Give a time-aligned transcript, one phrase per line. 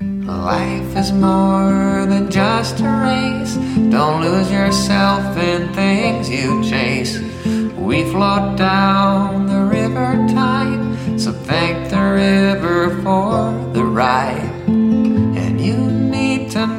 [0.00, 3.54] Life is more than just a race.
[3.90, 7.18] Don't lose yourself in things you chase.
[7.76, 14.54] We float down the river tide, so thank the river for the ride.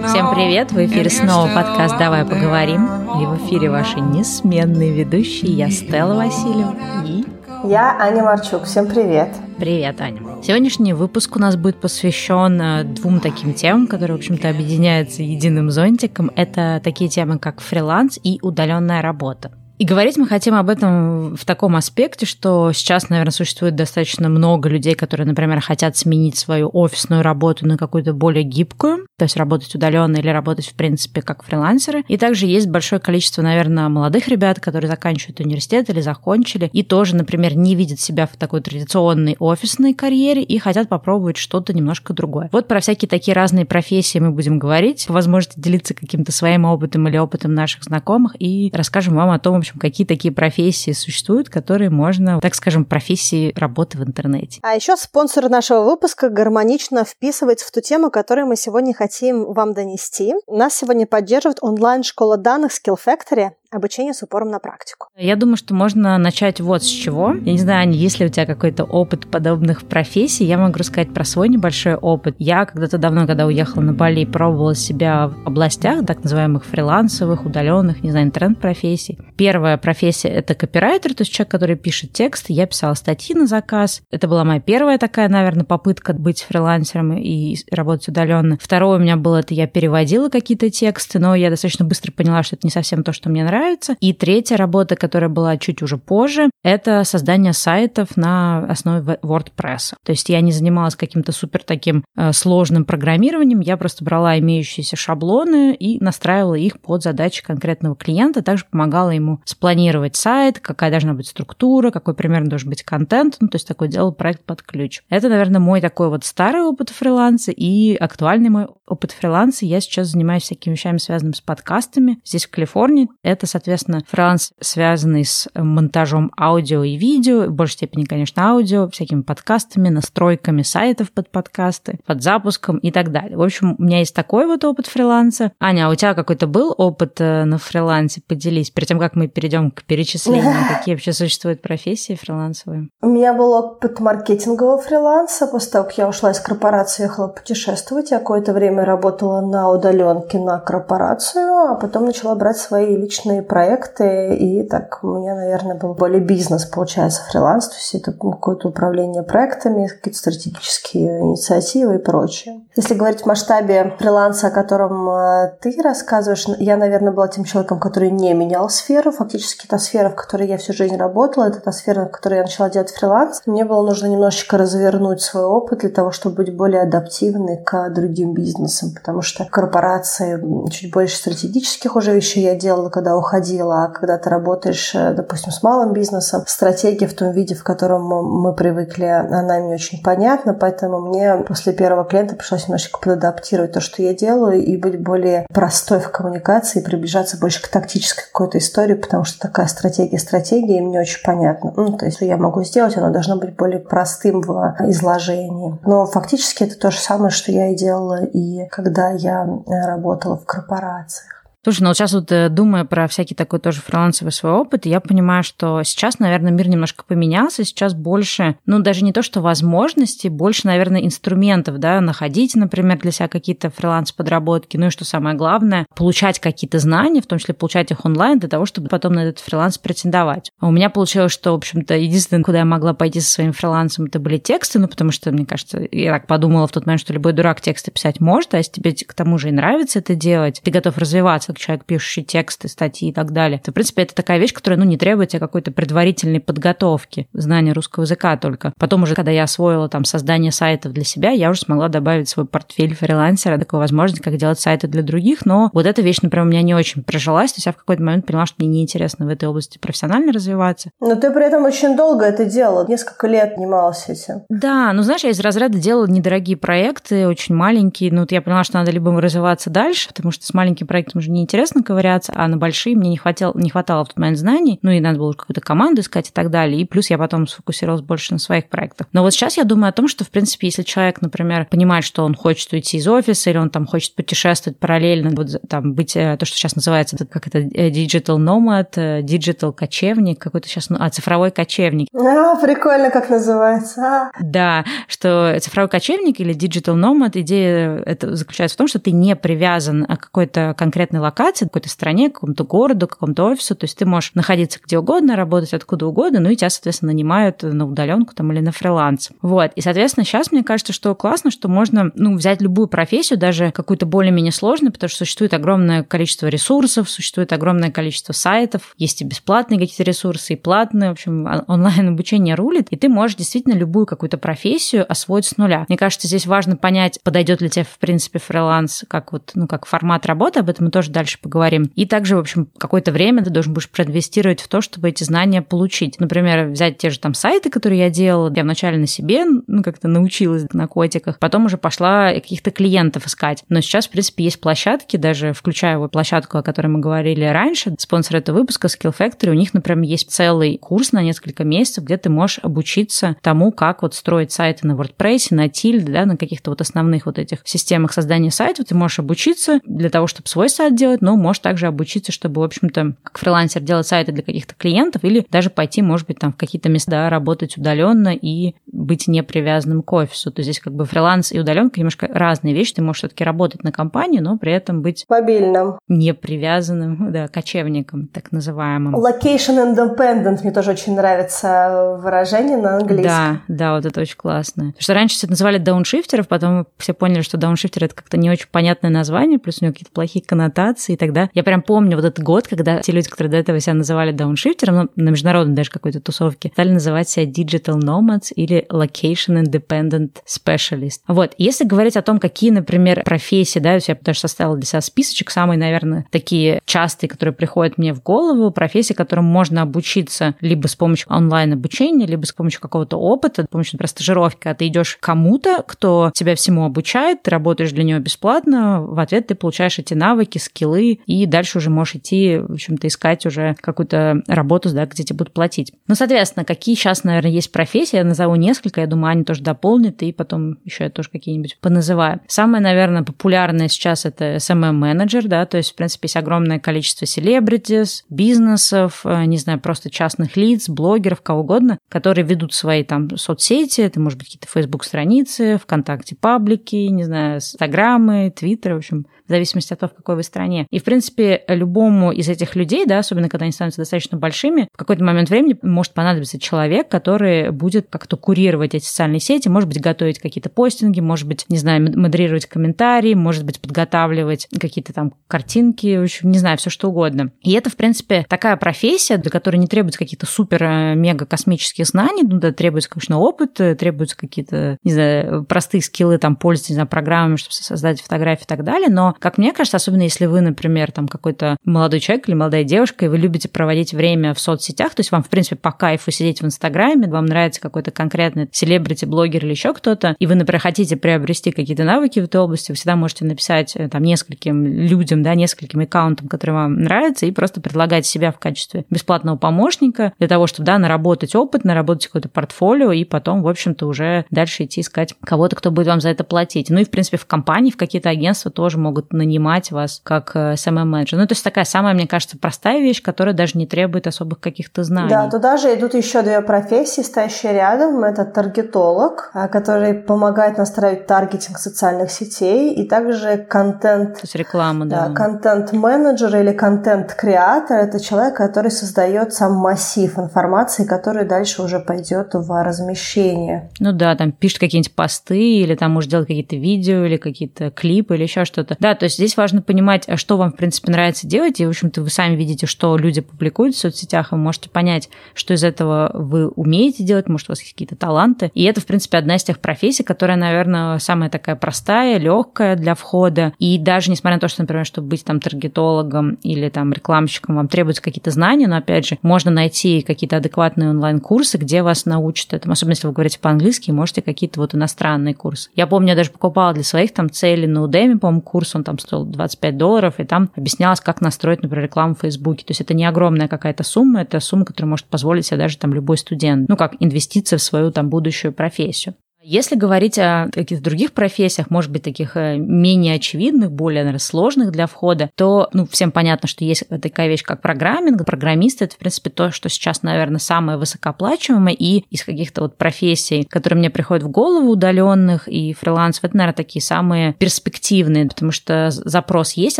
[0.08, 0.72] Всем привет!
[0.72, 2.86] В эфире снова подкаст «Давай поговорим».
[3.22, 5.54] И в эфире ваши несменные ведущие.
[5.54, 6.76] Я Стелла Васильева
[7.06, 7.26] и...
[7.64, 8.64] Я Аня Марчук.
[8.64, 9.30] Всем привет!
[9.58, 10.22] Привет, Аня.
[10.42, 15.70] Сегодняшний выпуск у нас будет посвящен э, двум таким темам, которые, в общем-то, объединяются единым
[15.70, 16.32] зонтиком.
[16.36, 19.52] Это такие темы, как фриланс и удаленная работа.
[19.80, 24.68] И говорить мы хотим об этом в таком аспекте, что сейчас, наверное, существует достаточно много
[24.68, 29.74] людей, которые, например, хотят сменить свою офисную работу на какую-то более гибкую, то есть работать
[29.74, 32.04] удаленно или работать, в принципе, как фрилансеры.
[32.10, 37.16] И также есть большое количество, наверное, молодых ребят, которые заканчивают университет или закончили, и тоже,
[37.16, 42.50] например, не видят себя в такой традиционной офисной карьере и хотят попробовать что-то немножко другое.
[42.52, 47.08] Вот про всякие такие разные профессии мы будем говорить, по возможности делиться каким-то своим опытом
[47.08, 51.90] или опытом наших знакомых, и расскажем вам о том, общем, какие такие профессии существуют, которые
[51.90, 54.60] можно, так скажем, профессии работы в интернете.
[54.64, 59.74] А еще спонсор нашего выпуска гармонично вписывается в ту тему, которую мы сегодня хотим вам
[59.74, 60.34] донести.
[60.48, 65.08] Нас сегодня поддерживает онлайн-школа данных Skill Factory обучение с упором на практику.
[65.16, 67.34] Я думаю, что можно начать вот с чего.
[67.34, 71.14] Я не знаю, Аня, есть ли у тебя какой-то опыт подобных профессий, я могу рассказать
[71.14, 72.36] про свой небольшой опыт.
[72.40, 78.04] Я когда-то давно, когда уехала на Бали, пробовала себя в областях так называемых фрилансовых, удаленных,
[78.04, 79.20] не знаю, интернет-профессий.
[79.38, 82.46] Первая профессия— это копирайтер, то есть человек, который пишет текст.
[82.50, 84.02] Я писала статьи на заказ.
[84.12, 88.58] Это была моя первая такая, наверное, попытка быть фрилансером и работать удаленно.
[88.60, 92.56] Второе у меня было, это я переводила какие-то тексты, но я достаточно быстро поняла, что
[92.56, 93.96] это не совсем то, что мне нравится нравится.
[94.00, 99.94] И третья работа, которая была чуть уже позже, это создание сайтов на основе WordPress.
[100.04, 104.96] То есть я не занималась каким-то супер таким э, сложным программированием, я просто брала имеющиеся
[104.96, 111.14] шаблоны и настраивала их под задачи конкретного клиента, также помогала ему спланировать сайт, какая должна
[111.14, 115.02] быть структура, какой примерно должен быть контент, ну, то есть такой делал проект под ключ.
[115.10, 119.66] Это, наверное, мой такой вот старый опыт фриланса и актуальный мой опыт фриланса.
[119.66, 122.20] Я сейчас занимаюсь всякими вещами, связанными с подкастами.
[122.26, 128.06] Здесь, в Калифорнии, это соответственно, фриланс, связанный с монтажом аудио и видео, в большей степени,
[128.06, 133.38] конечно, аудио, всякими подкастами, настройками сайтов под подкасты, под запуском и так далее.
[133.38, 135.52] В общем, у меня есть такой вот опыт фриланса.
[135.60, 138.22] Аня, а у тебя какой-то был опыт э, на фрилансе?
[138.28, 138.72] Поделись.
[138.72, 142.90] Перед тем, как мы перейдем к перечислению, какие вообще существуют профессии фрилансовые?
[143.02, 145.48] У меня был опыт маркетингового фриланса.
[145.48, 148.12] После того, как я ушла из корпорации, ехала путешествовать.
[148.12, 154.36] Я какое-то время работала на удаленке на корпорацию, а потом начала брать свои личные проекты,
[154.36, 159.24] и так у меня, наверное, был более бизнес, получается, фриланс, то есть это какое-то управление
[159.24, 162.62] проектами, какие-то стратегические инициативы и прочее.
[162.76, 167.80] Если говорить в масштабе фриланса, о котором э, ты рассказываешь, я, наверное, была тем человеком,
[167.80, 169.12] который не менял сферу.
[169.12, 172.44] Фактически та сфера, в которой я всю жизнь работала, это та сфера, в которой я
[172.44, 173.42] начала делать фриланс.
[173.46, 178.34] Мне было нужно немножечко развернуть свой опыт для того, чтобы быть более адаптивной к другим
[178.34, 180.40] бизнесам, потому что корпорации
[180.70, 185.14] чуть больше стратегических уже вещей я делала, когда уходила уходила, а когда ты работаешь, э,
[185.14, 190.02] допустим, с малым бизнесом, стратегия в том виде, в котором мы привыкли, она мне очень
[190.02, 195.02] понятна, поэтому мне после первого клиента пришлось немножечко подаптировать то, что я делаю, и быть
[195.02, 200.80] более простой в коммуникации, приближаться больше к тактической какой-то истории, потому что такая стратегия стратегия,
[200.80, 201.74] и мне очень понятно.
[201.76, 205.78] Ну, то есть, что я могу сделать, оно должно быть более простым в изложении.
[205.86, 210.46] Но фактически это то же самое, что я и делала и когда я работала в
[210.46, 211.39] корпорациях.
[211.62, 215.02] Слушай, ну вот сейчас вот э, думая про всякий такой тоже фрилансовый свой опыт, я
[215.02, 220.30] понимаю, что сейчас, наверное, мир немножко поменялся, сейчас больше, ну даже не то, что возможностей,
[220.30, 225.86] больше, наверное, инструментов, да, находить, например, для себя какие-то фриланс-подработки, ну и что самое главное,
[225.98, 229.40] получать какие-то знания, в том числе получать их онлайн для того, чтобы потом на этот
[229.40, 230.52] фриланс претендовать.
[230.62, 234.06] А у меня получилось, что, в общем-то, единственное, куда я могла пойти со своим фрилансом,
[234.06, 237.12] это были тексты, ну потому что, мне кажется, я так подумала в тот момент, что
[237.12, 240.62] любой дурак тексты писать может, а если тебе к тому же и нравится это делать,
[240.64, 244.40] ты готов развиваться человек, пишущий тексты, статьи и так далее, то, в принципе, это такая
[244.40, 248.74] вещь, которая, ну, не требует тебе какой-то предварительной подготовки, знания русского языка только.
[248.78, 252.46] Потом уже, когда я освоила там создание сайтов для себя, я уже смогла добавить свой
[252.46, 256.50] портфель фрилансера такую возможность, как делать сайты для других, но вот эта вещь, например, у
[256.50, 259.30] меня не очень прижилась, то есть я в какой-то момент поняла, что мне неинтересно в
[259.30, 260.92] этой области профессионально развиваться.
[261.00, 264.44] Но ты при этом очень долго это делала, несколько лет занималась этим.
[264.50, 268.64] Да, ну знаешь, я из разряда делала недорогие проекты, очень маленькие, ну вот я поняла,
[268.64, 272.58] что надо либо развиваться дальше, потому что с маленьким проектом уже неинтересно ковыряться, а на
[272.58, 275.62] большие мне не хватало, не хватало в тот момент знаний, ну и надо было какую-то
[275.62, 276.82] команду искать и так далее.
[276.82, 279.08] И плюс я потом сфокусировалась больше на своих проектах.
[279.14, 282.24] Но вот сейчас я думаю о том, что, в принципе, если человек, например, понимает, что
[282.24, 286.38] он хочет уйти из офиса или он там хочет путешествовать параллельно, вот там быть, э,
[286.38, 290.98] то, что сейчас называется, как это, э, digital nomad, э, digital кочевник, какой-то сейчас, ну,
[291.00, 292.08] а, цифровой кочевник.
[292.14, 294.02] А, прикольно, как называется.
[294.02, 294.32] А.
[294.42, 299.36] Да, что цифровой кочевник или digital nomad, идея это заключается в том, что ты не
[299.36, 304.32] привязан к какой-то конкретной локации, какой-то стране, какому-то городу, какому-то офису, то есть ты можешь
[304.34, 308.60] находиться где угодно, работать откуда угодно, ну и тебя, соответственно, нанимают на удаленку там или
[308.60, 309.30] на фриланс.
[309.42, 313.72] Вот, и, соответственно, сейчас мне кажется, что классно, что можно, ну, взять любую профессию, даже
[313.72, 319.26] какую-то более-менее сложную, потому что существует огромное количество ресурсов, существует огромное количество сайтов, есть и
[319.26, 324.38] бесплатные какие-то ресурсы, и платные, в общем, онлайн-обучение рулит, и ты можешь действительно любую какую-то
[324.38, 325.86] профессию освоить с нуля.
[325.88, 329.86] Мне кажется, здесь важно понять, подойдет ли тебе, в принципе, фриланс, как вот, ну, как
[329.86, 331.92] формат работы, об этом мы тоже дальше поговорим.
[331.96, 335.62] И также, в общем, какое-то время ты должен будешь проинвестировать в то, чтобы эти знания
[335.62, 336.18] получить.
[336.20, 340.08] Например, взять те же там сайты, которые я делала, я вначале на себе, ну, как-то
[340.08, 343.64] научилась на котиках, потом уже пошла каких-то клиентов искать.
[343.68, 347.94] Но сейчас, в принципе, есть площадки, даже включая вот площадку, о которой мы говорили раньше,
[347.98, 352.16] спонсор этого выпуска Skill Factory, у них, например, есть целый курс на несколько месяцев, где
[352.16, 356.72] ты можешь обучиться тому, как вот строить сайты на WordPress, на Tilde, да, на каких-то
[356.72, 358.86] вот основных вот этих системах создания сайтов.
[358.86, 362.64] Ты можешь обучиться для того, чтобы свой сайт делать, но можешь также обучиться, чтобы, в
[362.64, 366.58] общем-то, как фрилансер делать сайты для каких-то клиентов или даже пойти, может быть, там в
[366.58, 370.52] какие-то места работать удаленно и быть не привязанным к офису.
[370.52, 372.94] То есть здесь как бы фриланс и удаленка немножко разные вещи.
[372.96, 378.28] Ты можешь все-таки работать на компанию, но при этом быть мобильным, не привязанным, да, кочевником,
[378.28, 379.16] так называемым.
[379.16, 383.26] Location independent мне тоже очень нравится выражение на английском.
[383.26, 384.86] Да, да, вот это очень классно.
[384.88, 388.50] Потому что раньше все это называли дауншифтеров, потом все поняли, что дауншифтер это как-то не
[388.50, 390.99] очень понятное название, плюс у него какие-то плохие коннотации.
[391.08, 393.94] И тогда я прям помню вот этот год, когда те люди, которые до этого себя
[393.94, 399.64] называли дауншифтером, ну, на международной даже какой-то тусовке, стали называть себя digital nomads или location
[399.64, 401.20] independent specialist.
[401.28, 405.52] Вот, если говорить о том, какие, например, профессии, да, я даже составила для себя списочек,
[405.52, 410.96] самые, наверное, такие частые, которые приходят мне в голову, профессии, которым можно обучиться либо с
[410.96, 415.24] помощью онлайн-обучения, либо с помощью какого-то опыта, с помощью, например, стажировки, а ты идешь к
[415.24, 420.14] кому-то, кто тебя всему обучает, ты работаешь для него бесплатно, в ответ ты получаешь эти
[420.14, 425.24] навыки, скиллы, и дальше уже можешь идти, в общем-то, искать уже какую-то работу, да, где
[425.24, 425.94] тебе будут платить.
[426.08, 430.22] Ну, соответственно, какие сейчас, наверное, есть профессии, я назову несколько, я думаю, Аня тоже дополнит,
[430.24, 432.42] и потом еще я тоже какие-нибудь поназываю.
[432.48, 438.26] Самое, наверное, популярное сейчас это SMM-менеджер, да, то есть, в принципе, есть огромное количество селебритис,
[438.30, 444.02] бизнесов, э, не знаю, просто частных лиц, блогеров, кого угодно, которые ведут свои там соцсети,
[444.02, 449.94] это может быть какие-то Facebook-страницы, ВКонтакте паблики, не знаю, Инстаграмы, Твиттеры, в общем, в зависимости
[449.94, 450.79] от того, в какой вы стране.
[450.90, 454.98] И, в принципе, любому из этих людей, да, особенно когда они становятся достаточно большими, в
[454.98, 460.02] какой-то момент времени может понадобиться человек, который будет как-то курировать эти социальные сети, может быть,
[460.02, 466.18] готовить какие-то постинги, может быть, не знаю, модерировать комментарии, может быть, подготавливать какие-то там картинки,
[466.18, 467.52] в общем, не знаю, все что угодно.
[467.62, 472.44] И это, в принципе, такая профессия, для которой не требуется каких-то супер-мега э, космических знаний,
[472.44, 476.96] ну да, требуется, конечно, опыт, э, требуются какие-то, не знаю, простые скиллы, там, пользоваться, не
[476.96, 480.62] знаю, программами, чтобы создать фотографии и так далее, но как мне кажется, особенно если вы,
[480.70, 485.14] например, там какой-то молодой человек или молодая девушка, и вы любите проводить время в соцсетях,
[485.14, 489.26] то есть вам, в принципе, по кайфу сидеть в Инстаграме, вам нравится какой-то конкретный селебрити,
[489.26, 492.96] блогер или еще кто-то, и вы, например, хотите приобрести какие-то навыки в этой области, вы
[492.96, 497.82] всегда можете написать э, там нескольким людям, да, нескольким аккаунтам, которые вам нравятся, и просто
[497.82, 503.12] предлагать себя в качестве бесплатного помощника для того, чтобы, да, наработать опыт, наработать какое-то портфолио,
[503.12, 506.90] и потом, в общем-то, уже дальше идти искать кого-то, кто будет вам за это платить.
[506.90, 511.38] Ну и, в принципе, в компании, в какие-то агентства тоже могут нанимать вас как SMM-менеджер.
[511.38, 514.60] Э, ну, то есть такая самая, мне кажется, простая вещь, которая даже не требует особых
[514.60, 515.30] каких-то знаний.
[515.30, 518.24] Да, туда же идут еще две профессии, стоящие рядом.
[518.24, 524.36] Это таргетолог, а, который помогает настраивать таргетинг социальных сетей, и также контент...
[524.36, 525.28] То есть реклама, да.
[525.28, 532.50] Да, контент-менеджер или контент-креатор– это человек, который создает сам массив информации, который дальше уже пойдет
[532.54, 533.90] в размещение.
[534.00, 538.36] Ну да, там пишет какие-нибудь посты, или там может делать какие-то видео, или какие-то клипы,
[538.36, 538.96] или еще что-то.
[539.00, 542.22] Да, то есть здесь важно понимать, что вам, в принципе, нравится делать, и, в общем-то,
[542.24, 546.32] вы сами видите, что люди публикуют в соцсетях, и вы можете понять, что из этого
[546.34, 548.72] вы умеете делать, может, у вас какие-то таланты.
[548.74, 553.14] И это, в принципе, одна из тех профессий, которая, наверное, самая такая простая, легкая для
[553.14, 553.74] входа.
[553.78, 557.88] И даже несмотря на то, что, например, чтобы быть там таргетологом или там рекламщиком, вам
[557.88, 562.94] требуются какие-то знания, но, опять же, можно найти какие-то адекватные онлайн-курсы, где вас научат этому.
[562.94, 565.90] Особенно, если вы говорите по-английски, можете какие-то вот иностранные курсы.
[565.96, 569.20] Я помню, я даже покупала для своих там целей на Udemy, по-моему, курс, он там
[569.20, 572.86] стоил 25 долларов, долларов, и там объяснялось, как настроить, например, рекламу в Фейсбуке.
[572.86, 576.14] То есть это не огромная какая-то сумма, это сумма, которую может позволить себе даже там
[576.14, 576.88] любой студент.
[576.90, 579.36] Ну, как инвестиция в свою там будущую профессию.
[579.62, 584.92] Если говорить о каких-то других профессиях, может быть, таких э, менее очевидных, более, наверное, сложных
[584.92, 588.46] для входа, то, ну, всем понятно, что есть такая вещь, как программинг.
[588.46, 593.64] Программисты— это, в принципе, то, что сейчас, наверное, самое высокооплачиваемое, и из каких-то вот профессий,
[593.66, 599.10] которые мне приходят в голову, удаленных и фрилансов, это, наверное, такие самые перспективные, потому что
[599.12, 600.00] запрос есть,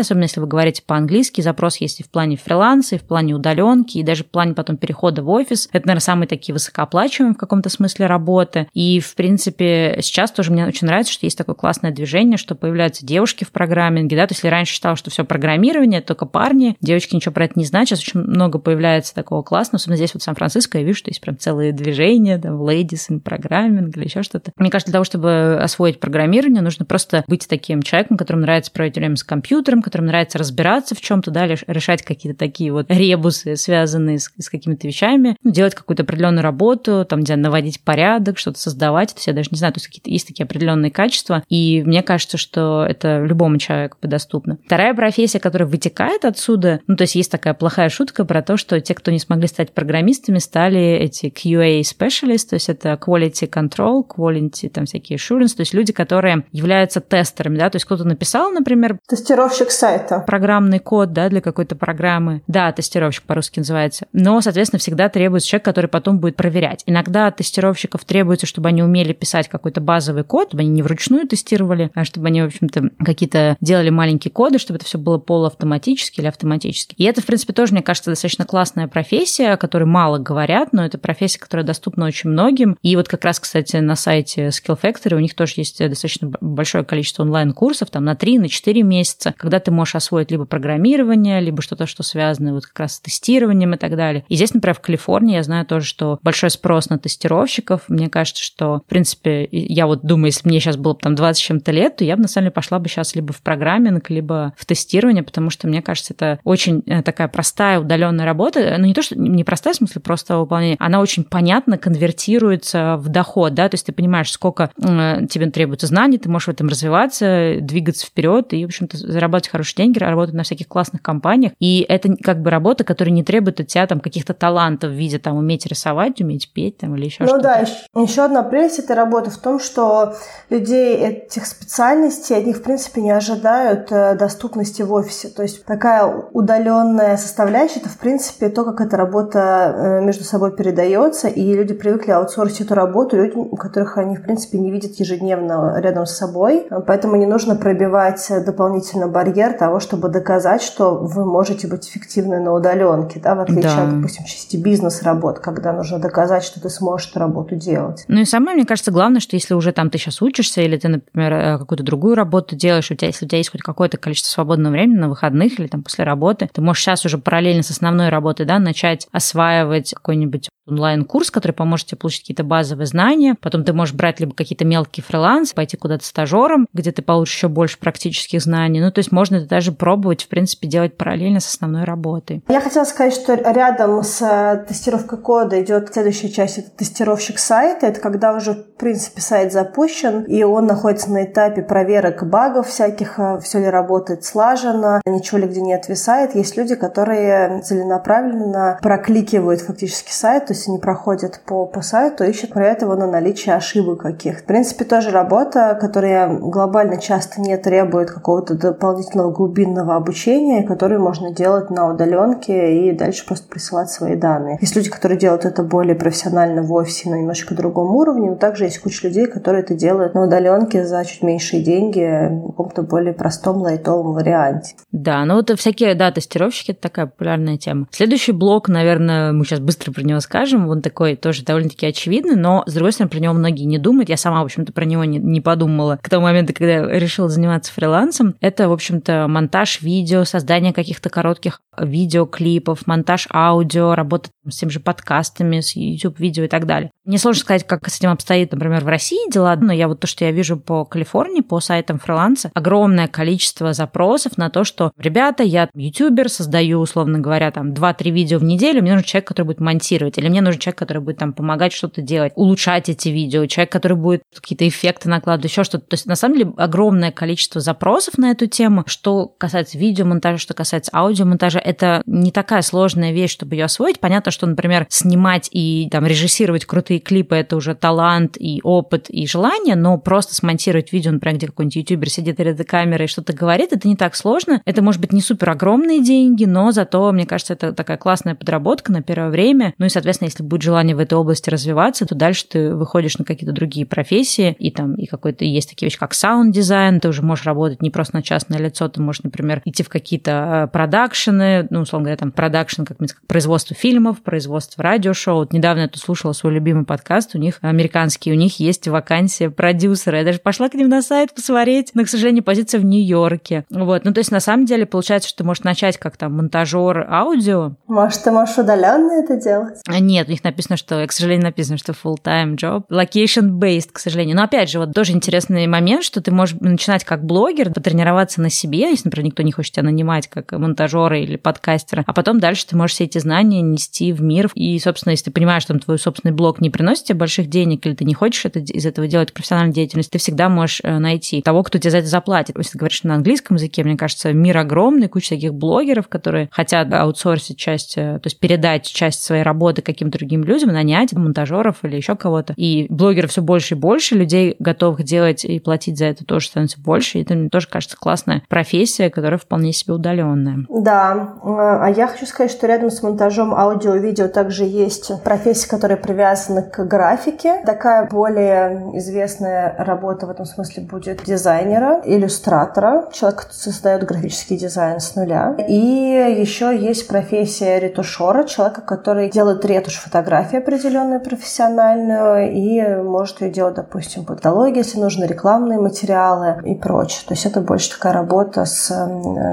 [0.00, 3.98] особенно если вы говорите по-английски, запрос есть и в плане фриланса, и в плане удаленки,
[3.98, 5.68] и даже в плане потом перехода в офис.
[5.72, 8.66] Это, наверное, самые такие высокооплачиваемые в каком-то смысле работы.
[8.72, 12.54] И, в принципе, принципе, сейчас тоже мне очень нравится, что есть такое классное движение, что
[12.54, 16.76] появляются девушки в программинге, да, то есть если раньше считала, что все программирование, только парни,
[16.80, 20.22] девочки ничего про это не знают, сейчас очень много появляется такого классного, особенно здесь вот
[20.22, 24.22] в Сан-Франциско я вижу, что есть прям целые движения, там, ladies in programming или еще
[24.22, 24.52] что-то.
[24.56, 28.96] Мне кажется, для того, чтобы освоить программирование, нужно просто быть таким человеком, которому нравится проводить
[28.96, 34.18] время с компьютером, которому нравится разбираться в чем-то, да, решать какие-то такие вот ребусы, связанные
[34.18, 39.10] с, с какими-то вещами, ну, делать какую-то определенную работу, там, где наводить порядок, что-то создавать.
[39.10, 42.02] То есть я даже не знаю, то есть какие-то есть такие определенные качества, и мне
[42.02, 44.58] кажется, что это любому человеку доступно.
[44.66, 48.80] Вторая профессия, которая вытекает отсюда, ну, то есть есть такая плохая шутка про то, что
[48.80, 54.04] те, кто не смогли стать программистами, стали эти QA specialists, то есть это quality control,
[54.06, 58.50] quality, там всякие assurance, то есть люди, которые являются тестерами, да, то есть кто-то написал,
[58.50, 58.98] например...
[59.08, 60.24] Тестировщик сайта.
[60.26, 62.42] Программный код, да, для какой-то программы.
[62.46, 64.06] Да, тестировщик по-русски называется.
[64.12, 66.82] Но, соответственно, всегда требуется человек, который потом будет проверять.
[66.86, 70.82] Иногда от тестировщиков требуется, чтобы они умели писать писать какой-то базовый код, чтобы они не
[70.82, 75.18] вручную тестировали, а чтобы они, в общем-то, какие-то делали маленькие коды, чтобы это все было
[75.18, 76.96] полуавтоматически или автоматически.
[76.98, 80.84] И это, в принципе, тоже, мне кажется, достаточно классная профессия, о которой мало говорят, но
[80.84, 82.76] это профессия, которая доступна очень многим.
[82.82, 86.82] И вот как раз, кстати, на сайте Skill Factory у них тоже есть достаточно большое
[86.82, 91.62] количество онлайн-курсов, там на 3, на 4 месяца, когда ты можешь освоить либо программирование, либо
[91.62, 94.24] что-то, что связано вот как раз с тестированием и так далее.
[94.28, 97.82] И здесь, например, в Калифорнии я знаю тоже, что большой спрос на тестировщиков.
[97.86, 101.14] Мне кажется, что, в принципе, принципе, я вот думаю, если мне сейчас было бы там
[101.14, 104.10] 20 чем-то лет, то я бы, на самом деле, пошла бы сейчас либо в программинг,
[104.10, 108.76] либо в тестирование, потому что, мне кажется, это очень э, такая простая удаленная работа.
[108.78, 110.76] Ну, не то, что не простая, в смысле, просто выполнение.
[110.78, 115.86] Она очень понятно конвертируется в доход, да, то есть ты понимаешь, сколько э, тебе требуется
[115.86, 120.34] знаний, ты можешь в этом развиваться, двигаться вперед и, в общем-то, зарабатывать хорошие деньги, работать
[120.34, 121.52] на всяких классных компаниях.
[121.60, 125.18] И это как бы работа, которая не требует от тебя там каких-то талантов в виде
[125.18, 127.64] там уметь рисовать, уметь петь там или еще ну, что-то.
[127.94, 130.14] Ну да, еще одна прелесть этой работы работа в том, что
[130.50, 135.28] людей этих специальностей, от них, в принципе, не ожидают э, доступности в офисе.
[135.28, 140.54] То есть такая удаленная составляющая, это, в принципе, то, как эта работа э, между собой
[140.54, 145.80] передается, и люди привыкли аутсорсить эту работу людям, которых они, в принципе, не видят ежедневно
[145.80, 146.68] рядом с собой.
[146.86, 152.52] Поэтому не нужно пробивать дополнительно барьер того, чтобы доказать, что вы можете быть эффективны на
[152.52, 153.82] удаленке, да, в отличие да.
[153.82, 158.04] от, допустим, части бизнес-работ, когда нужно доказать, что ты сможешь эту работу делать.
[158.08, 160.88] Ну и самое, мне кажется, главное, что если уже там ты сейчас учишься, или ты,
[160.88, 164.30] например, э, какую-то другую работу делаешь, у тебя, если у тебя есть хоть какое-то количество
[164.30, 168.10] свободного времени на выходных или там после работы, ты можешь сейчас уже параллельно с основной
[168.10, 173.36] работой, да, начать осваивать какой-нибудь онлайн-курс, который поможет тебе получить какие-то базовые знания.
[173.40, 177.48] Потом ты можешь брать либо какие-то мелкие фрилансы, пойти куда-то стажером, где ты получишь еще
[177.48, 178.80] больше практических знаний.
[178.80, 182.42] Ну, то есть можно это даже пробовать, в принципе, делать параллельно с основной работой.
[182.48, 187.86] Я хотела сказать, что рядом с э, тестировкой кода идет следующая часть, это тестировщик сайта.
[187.86, 193.18] Это когда уже, в принципе, сайт запущен, и он находится на этапе проверок багов всяких,
[193.18, 196.34] э, все ли работает слаженно, ничего ли где не отвисает.
[196.34, 202.50] Есть люди, которые целенаправленно прокликивают фактически сайт, то есть они проходят по, по сайту, ищут
[202.50, 204.42] про этого на наличие ошибок каких-то.
[204.42, 211.32] В принципе, тоже работа, которая глобально часто не требует какого-то дополнительного глубинного обучения, которую можно
[211.32, 214.58] делать на удаленке и дальше просто присылать свои данные.
[214.60, 218.64] Есть люди, которые делают это более профессионально в офисе на немножко другом уровне, но также
[218.64, 223.12] есть куча людей, которые это делают на удаленке за чуть меньшие деньги в каком-то более
[223.12, 224.74] простом лайтовом варианте.
[224.92, 227.86] Да, ну вот всякие, да, тестировщики– это такая популярная тема.
[227.90, 232.34] Следующий блок, наверное, мы сейчас быстро про него скажем, скажем, он такой тоже довольно-таки очевидный,
[232.34, 234.08] но, с другой стороны, про него многие не думают.
[234.08, 237.70] Я сама, в общем-то, про него не, не подумала к тому моменту, когда решила заниматься
[237.74, 238.34] фрилансом.
[238.40, 244.80] Это, в общем-то, монтаж видео, создание каких-то коротких видеоклипов, монтаж аудио, работа с теми же
[244.80, 246.90] подкастами, с YouTube-видео и так далее.
[247.04, 250.06] Мне сложно сказать, как с этим обстоит, например, в России дела, но я вот то,
[250.06, 255.42] что я вижу по Калифорнии, по сайтам фриланса, огромное количество запросов на то, что, ребята,
[255.42, 259.60] я ютубер, создаю, условно говоря, там 2-3 видео в неделю, мне нужен человек, который будет
[259.60, 263.72] монтировать, или мне нужен человек, который будет там помогать что-то делать, улучшать эти видео, человек,
[263.72, 265.86] который будет какие-то эффекты накладывать, еще что-то.
[265.86, 268.84] То есть, на самом деле, огромное количество запросов на эту тему.
[268.86, 274.00] Что касается видеомонтажа, что касается аудиомонтажа, это не такая сложная вещь, чтобы ее освоить.
[274.00, 279.26] Понятно, что, например, снимать и там режиссировать крутые клипы– это уже талант и опыт и
[279.26, 283.72] желание, но просто смонтировать видео, например, где какой-нибудь ютубер сидит перед камерой и что-то говорит,
[283.72, 284.62] это не так сложно.
[284.64, 288.92] Это может быть не супер огромные деньги, но зато, мне кажется, это такая классная подработка
[288.92, 289.74] на первое время.
[289.78, 293.24] Ну и, соответственно, если будет желание в этой области развиваться, то дальше ты выходишь на
[293.24, 297.46] какие-то другие профессии, и там и какой-то есть такие вещи, как саунд-дизайн, ты уже можешь
[297.46, 301.80] работать не просто на частное лицо, ты можешь, например, идти в какие-то э, продакшены, ну,
[301.80, 305.36] условно говоря, там продакшн, как производство фильмов, производство радиошоу.
[305.36, 309.50] Вот недавно я тут слушала свой любимый подкаст, у них американский, у них есть вакансия
[309.50, 310.18] продюсера.
[310.18, 313.64] Я даже пошла к ним на сайт посмотреть, но, к сожалению, позиция в Нью-Йорке.
[313.70, 317.06] Вот, ну, то есть, на самом деле, получается, что ты можешь начать как там монтажер
[317.10, 317.72] аудио.
[317.86, 319.80] Может, ты можешь удаленно это делать?
[319.86, 324.36] А нет, у них написано, что, к сожалению, написано, что full-time job, location-based, к сожалению.
[324.36, 328.50] Но, опять же, вот тоже интересный момент, что ты можешь начинать как блогер, потренироваться на
[328.50, 332.66] себе, если, например, никто не хочет тебя нанимать как монтажера или подкастера, а потом дальше
[332.66, 334.50] ты можешь все эти знания нести в мир.
[334.54, 337.94] И, собственно, если ты понимаешь, что твой собственный блог не приносит тебе больших денег, или
[337.94, 341.62] ты не хочешь это, из этого делать профессиональную деятельность, ты всегда можешь э, найти того,
[341.62, 342.56] кто тебе за это заплатит.
[342.56, 346.92] Если ты говоришь на английском языке, мне кажется, мир огромный, куча таких блогеров, которые хотят
[346.92, 351.96] аутсорсить часть, э, то есть передать часть своей работы каким-то другим людям, нанять монтажеров или
[351.96, 352.54] еще кого-то.
[352.56, 356.80] И блогеров все больше и больше, людей готовых делать и платить за это тоже становится
[356.80, 357.18] больше.
[357.18, 360.66] И это мне тоже кажется классная профессия, которая вполне себе удаленная.
[360.68, 365.96] Да, а я хочу сказать, что рядом с монтажом аудио видео также есть профессия, которая
[365.98, 367.62] привязана к графике.
[367.64, 375.00] Такая более известная работа в этом смысле будет дизайнера, иллюстратора, человек, кто создает графический дизайн
[375.00, 375.54] с нуля.
[375.68, 383.50] И еще есть профессия ретушера, человека, который делает ретушь фотографии определенную профессиональную и может ее
[383.50, 387.22] делать, допустим, по каталоге, если нужны рекламные материалы и прочее.
[387.26, 388.90] То есть это больше такая работа с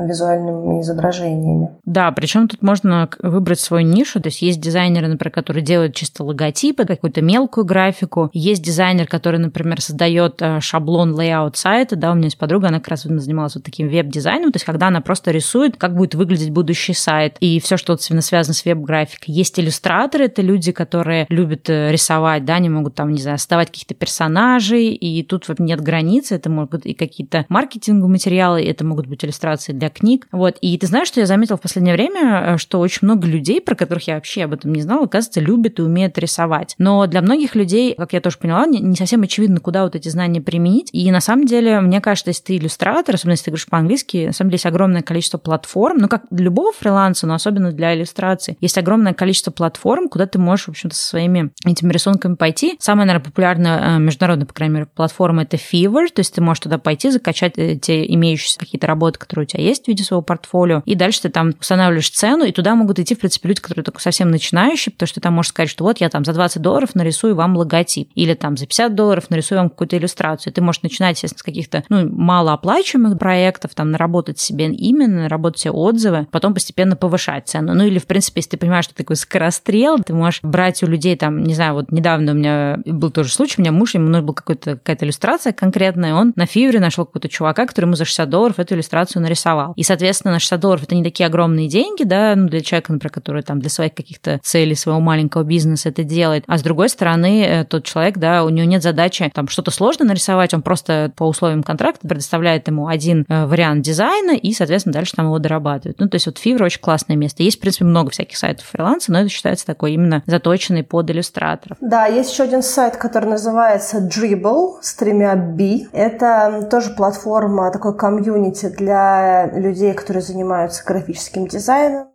[0.07, 1.71] визуальными изображениями.
[1.85, 4.21] Да, причем тут можно выбрать свою нишу.
[4.21, 8.29] То есть есть дизайнеры, например, которые делают чисто логотипы, какую-то мелкую графику.
[8.33, 11.95] Есть дизайнер, который, например, создает э, шаблон layout сайта.
[11.95, 14.51] Да, у меня есть подруга, она как раз занималась вот таким веб-дизайном.
[14.51, 18.53] То есть когда она просто рисует, как будет выглядеть будущий сайт и все, что связано
[18.53, 19.33] с веб-графикой.
[19.33, 23.69] Есть иллюстраторы, это люди, которые любят э, рисовать, да, они могут там, не знаю, создавать
[23.69, 29.07] каких-то персонажей, и тут вот нет границ, это могут и какие-то маркетинговые материалы, это могут
[29.07, 30.27] быть иллюстрации для книг.
[30.31, 30.57] Вот.
[30.61, 33.75] И ты знаешь, что я заметила в последнее время, э, что очень много людей, про
[33.75, 36.75] которых я вообще об этом не знала, оказывается, любят и умеют рисовать.
[36.77, 40.41] Но для многих людей, как я тоже поняла, не совсем очевидно, куда вот эти знания
[40.41, 40.89] применить.
[40.91, 44.33] И на самом деле, мне кажется, если ты иллюстратор, особенно если ты говоришь по-английски, на
[44.33, 48.57] самом деле есть огромное количество платформ, ну как для любого фриланса, но особенно для иллюстрации,
[48.61, 52.75] есть огромное количество платформ, куда ты можешь, в общем-то, со своими этими рисунками пойти.
[52.79, 56.61] Самая, наверное, популярная э, международная, по крайней мере, платформа это Fiverr, то есть ты можешь
[56.61, 60.81] туда пойти, закачать те имеющиеся какие-то работы, которые у тебя есть в виде своего портфолио,
[60.85, 64.01] и дальше ты там устанавливаешь цену, и туда могут идти, в принципе, люди, которые только
[64.01, 66.95] совсем начинающие, потому что ты там можешь сказать, что вот я там за 20 долларов
[66.95, 70.53] нарисую вам логотип, или там за 50 долларов нарисую вам какую-то иллюстрацию.
[70.53, 75.71] Ты можешь начинать, естественно, с каких-то ну, малооплачиваемых проектов, там наработать себе именно, наработать себе
[75.71, 77.73] отзывы, потом постепенно повышать цену.
[77.73, 80.87] Ну или, в принципе, если ты понимаешь, что ты такой скорострел, ты можешь брать у
[80.87, 84.05] людей там, не знаю, вот недавно у меня был тоже случай, у меня муж, ему
[84.05, 88.29] нужна была какая-то иллюстрация конкретная, он на Фивре нашел какого-то чувака, который ему за 60
[88.29, 89.73] долларов эту иллюстрацию нарисовал.
[89.75, 93.11] И, соответственно, на 60 долларов это не такие огромные деньги, да, ну, для человека, например,
[93.11, 96.45] который там для своих каких-то целей своего маленького бизнеса это делает.
[96.47, 100.05] А с другой стороны, э, тот человек, да, у него нет задачи там что-то сложно
[100.05, 105.13] нарисовать, он просто по условиям контракта предоставляет ему один э, вариант дизайна и, соответственно, дальше
[105.15, 105.99] там его дорабатывает.
[105.99, 107.43] Ну, то есть вот Fiverr очень классное место.
[107.43, 111.77] Есть, в принципе, много всяких сайтов фриланса, но это считается такой именно заточенный под иллюстраторов.
[111.81, 115.87] Да, есть еще один сайт, который называется Dribble с тремя B.
[115.91, 122.07] Это тоже платформа, такой комьюнити для людей, которые занимаются графическим дизайном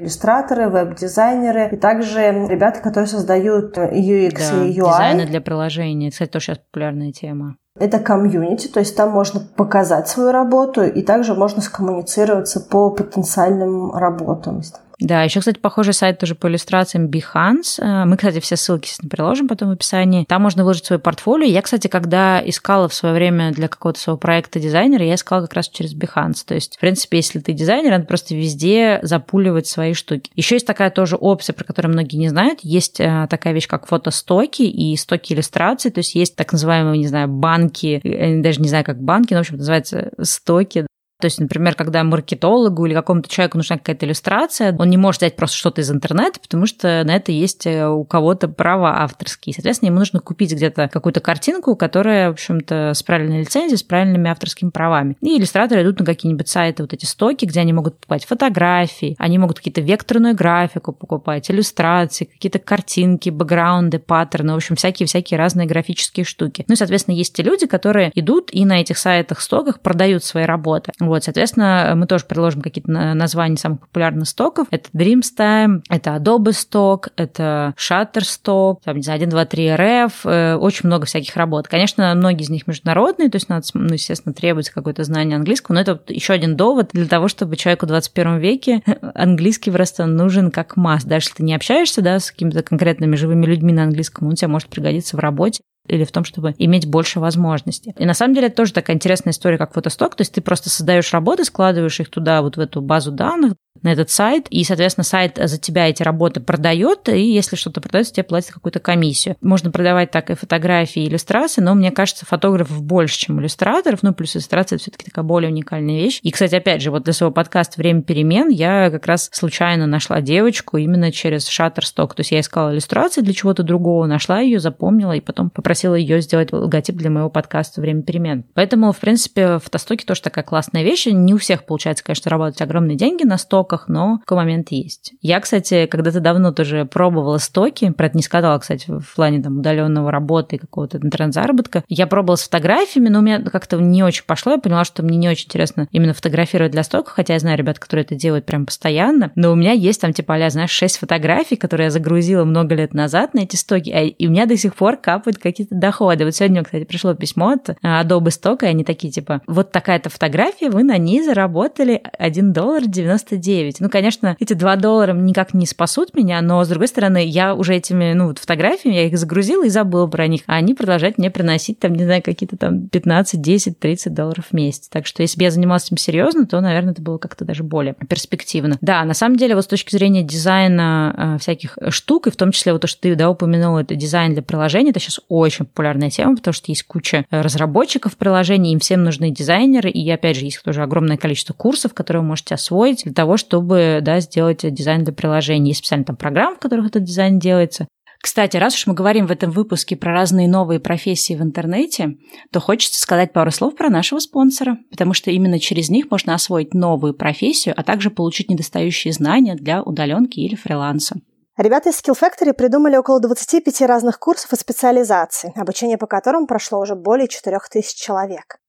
[0.00, 4.92] иллюстраторы, веб-дизайнеры и также ребята, которые создают UX да, и UI.
[4.92, 6.10] Дизайны для приложений.
[6.10, 7.56] Кстати, тоже сейчас популярная тема.
[7.78, 13.92] Это комьюнити, то есть там можно показать свою работу и также можно скоммуницироваться по потенциальным
[13.94, 14.62] работам.
[15.00, 17.80] Да, еще, кстати, похожий сайт тоже по иллюстрациям Behance.
[17.80, 20.24] Э, мы, кстати, все ссылки приложим потом в описании.
[20.24, 21.46] Там можно выложить свой портфолио.
[21.46, 25.54] Я, кстати, когда искала в свое время для какого-то своего проекта дизайнера, я искала как
[25.54, 26.44] раз через Behance.
[26.46, 30.30] То есть, в принципе, если ты дизайнер, надо просто везде запуливать свои штуки.
[30.34, 32.60] Еще есть такая тоже опция, про которую многие не знают.
[32.62, 35.90] Есть э, такая вещь, как фотостоки и стоки иллюстраций.
[35.90, 39.38] То есть есть так называемые, не знаю, банки, я даже не знаю, как банки, но,
[39.38, 40.86] в общем, называется стоки,
[41.20, 45.36] то есть, например, когда маркетологу или какому-то человеку нужна какая-то иллюстрация, он не может взять
[45.36, 49.54] просто что-то из интернета, потому что на это есть э, у кого-то права авторские.
[49.54, 54.30] Соответственно, ему нужно купить где-то какую-то картинку, которая, в общем-то, с правильной лицензией, с правильными
[54.30, 55.16] авторскими правами.
[55.20, 59.38] И иллюстраторы идут на какие-нибудь сайты, вот эти стоки, где они могут покупать фотографии, они
[59.38, 66.24] могут какие-то векторную графику покупать, иллюстрации, какие-то картинки, бэкграунды, паттерны, в общем, всякие-всякие разные графические
[66.24, 66.64] штуки.
[66.66, 70.44] Ну и, соответственно, есть те люди, которые идут и на этих сайтах, стоках продают свои
[70.44, 70.92] работы.
[71.10, 74.68] Вот, соответственно, мы тоже приложим какие-то названия самых популярных стоков.
[74.70, 80.86] Это Dreamstime, это Adobe Stock, это Shutterstock, там, не знаю, 1, 2, 3 RF, очень
[80.86, 81.66] много всяких работ.
[81.66, 85.80] Конечно, многие из них международные, то есть надо, ну, естественно, требуется какое-то знание английского, но
[85.80, 88.82] это еще один довод для того, чтобы человеку в 21 веке
[89.14, 91.02] английский просто нужен как масс.
[91.02, 94.48] Даже если ты не общаешься, да, с какими-то конкретными живыми людьми на английском, он тебе
[94.48, 97.94] может пригодиться в работе или в том, чтобы иметь больше возможностей.
[97.98, 100.14] И на самом деле это тоже такая интересная история, как фотосток.
[100.14, 103.92] То есть ты просто создаешь работы, складываешь их туда, вот в эту базу данных, на
[103.92, 108.24] этот сайт, и, соответственно, сайт за тебя эти работы продает, и если что-то продается, тебе
[108.24, 109.36] платят какую-то комиссию.
[109.40, 114.12] Можно продавать так и фотографии, и иллюстрации, но мне кажется, фотографов больше, чем иллюстраторов, ну,
[114.12, 116.20] плюс иллюстрация это все-таки такая более уникальная вещь.
[116.22, 120.20] И, кстати, опять же, вот для своего подкаста «Время перемен» я как раз случайно нашла
[120.20, 125.12] девочку именно через Shutterstock, то есть я искала иллюстрации для чего-то другого, нашла ее, запомнила,
[125.12, 128.44] и потом попросила ее сделать логотип для моего подкаста «Время перемен».
[128.54, 131.06] Поэтому, в принципе, фотостоки тоже такая классная вещь.
[131.06, 135.12] Не у всех получается, конечно, работать огромные деньги на сток, стоках, но такой момент есть.
[135.20, 139.58] Я, кстати, когда-то давно тоже пробовала стоки, про это не сказала, кстати, в плане там
[139.58, 141.84] удаленного работы и какого-то интернет-заработка.
[141.88, 144.52] Я пробовала с фотографиями, но у меня как-то не очень пошло.
[144.52, 147.78] Я поняла, что мне не очень интересно именно фотографировать для стоков, хотя я знаю ребят,
[147.78, 149.30] которые это делают прям постоянно.
[149.34, 152.94] Но у меня есть там, типа, а знаешь, шесть фотографий, которые я загрузила много лет
[152.94, 156.24] назад на эти стоки, а и у меня до сих пор капают какие-то доходы.
[156.24, 160.70] Вот сегодня, кстати, пришло письмо от Adobe Stock, и они такие, типа, вот такая-то фотография,
[160.70, 163.80] вы на ней заработали 1 доллар 99.
[163.80, 167.74] Ну, конечно, эти 2 доллара никак не спасут меня, но, с другой стороны, я уже
[167.74, 171.30] этими, ну, вот фотографиями, я их загрузила и забыла про них, а они продолжают мне
[171.30, 174.88] приносить, там, не знаю, какие-то там 15, 10, 30 долларов в месяц.
[174.88, 177.94] Так что, если бы я занималась этим серьезно, то, наверное, это было как-то даже более
[178.08, 178.78] перспективно.
[178.80, 182.52] Да, на самом деле, вот с точки зрения дизайна э, всяких штук, и в том
[182.52, 186.10] числе вот то, что ты, да, упомянула, это дизайн для приложений, это сейчас очень популярная
[186.10, 190.62] тема, потому что есть куча разработчиков приложений, им всем нужны дизайнеры, и, опять же, есть
[190.62, 195.12] тоже огромное количество курсов, которые вы можете освоить для того, чтобы да, сделать дизайн для
[195.12, 195.70] приложений.
[195.70, 197.86] Есть специальные там программы, в которых этот дизайн делается.
[198.22, 202.16] Кстати, раз уж мы говорим в этом выпуске про разные новые профессии в интернете,
[202.52, 206.74] то хочется сказать пару слов про нашего спонсора, потому что именно через них можно освоить
[206.74, 211.16] новую профессию, а также получить недостающие знания для удаленки или фриланса.
[211.56, 216.80] Ребята из Skill Factory придумали около 25 разных курсов и специализаций, обучение по которым прошло
[216.80, 218.59] уже более 4000 человек.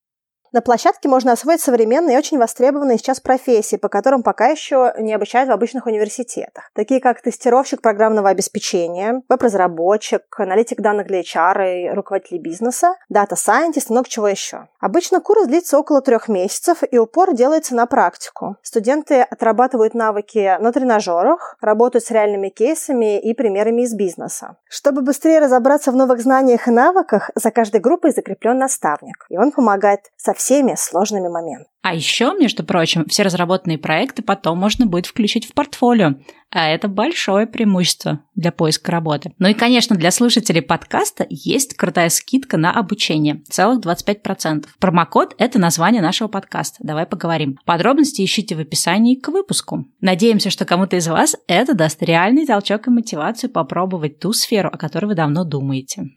[0.54, 5.14] На площадке можно освоить современные и очень востребованные сейчас профессии, по которым пока еще не
[5.14, 6.70] обучают в обычных университетах.
[6.74, 13.89] Такие как тестировщик программного обеспечения, веб-разработчик, аналитик данных для HR и руководитель бизнеса, data scientist
[13.90, 14.68] и много чего еще.
[14.82, 18.58] Обычно курс длится около трех месяцев, и упор делается на практику.
[18.62, 24.58] Студенты отрабатывают навыки на тренажерах, работают с реальными кейсами и примерами из бизнеса.
[24.68, 29.52] Чтобы быстрее разобраться в новых знаниях и навыках, за каждой группой закреплен наставник, и он
[29.52, 31.67] помогает со всеми сложными моментами.
[31.84, 36.15] А еще, между прочим, все разработанные проекты потом можно будет включить в портфолио.
[36.51, 39.34] А это большое преимущество для поиска работы.
[39.39, 43.41] Ну и, конечно, для слушателей подкаста есть крутая скидка на обучение.
[43.49, 44.65] Целых 25%.
[44.80, 46.77] Промокод– это название нашего подкаста.
[46.82, 47.58] Давай поговорим.
[47.65, 49.86] Подробности ищите в описании к выпуску.
[50.01, 54.77] Надеемся, что кому-то из вас это даст реальный толчок и мотивацию попробовать ту сферу, о
[54.77, 56.10] которой вы давно думаете.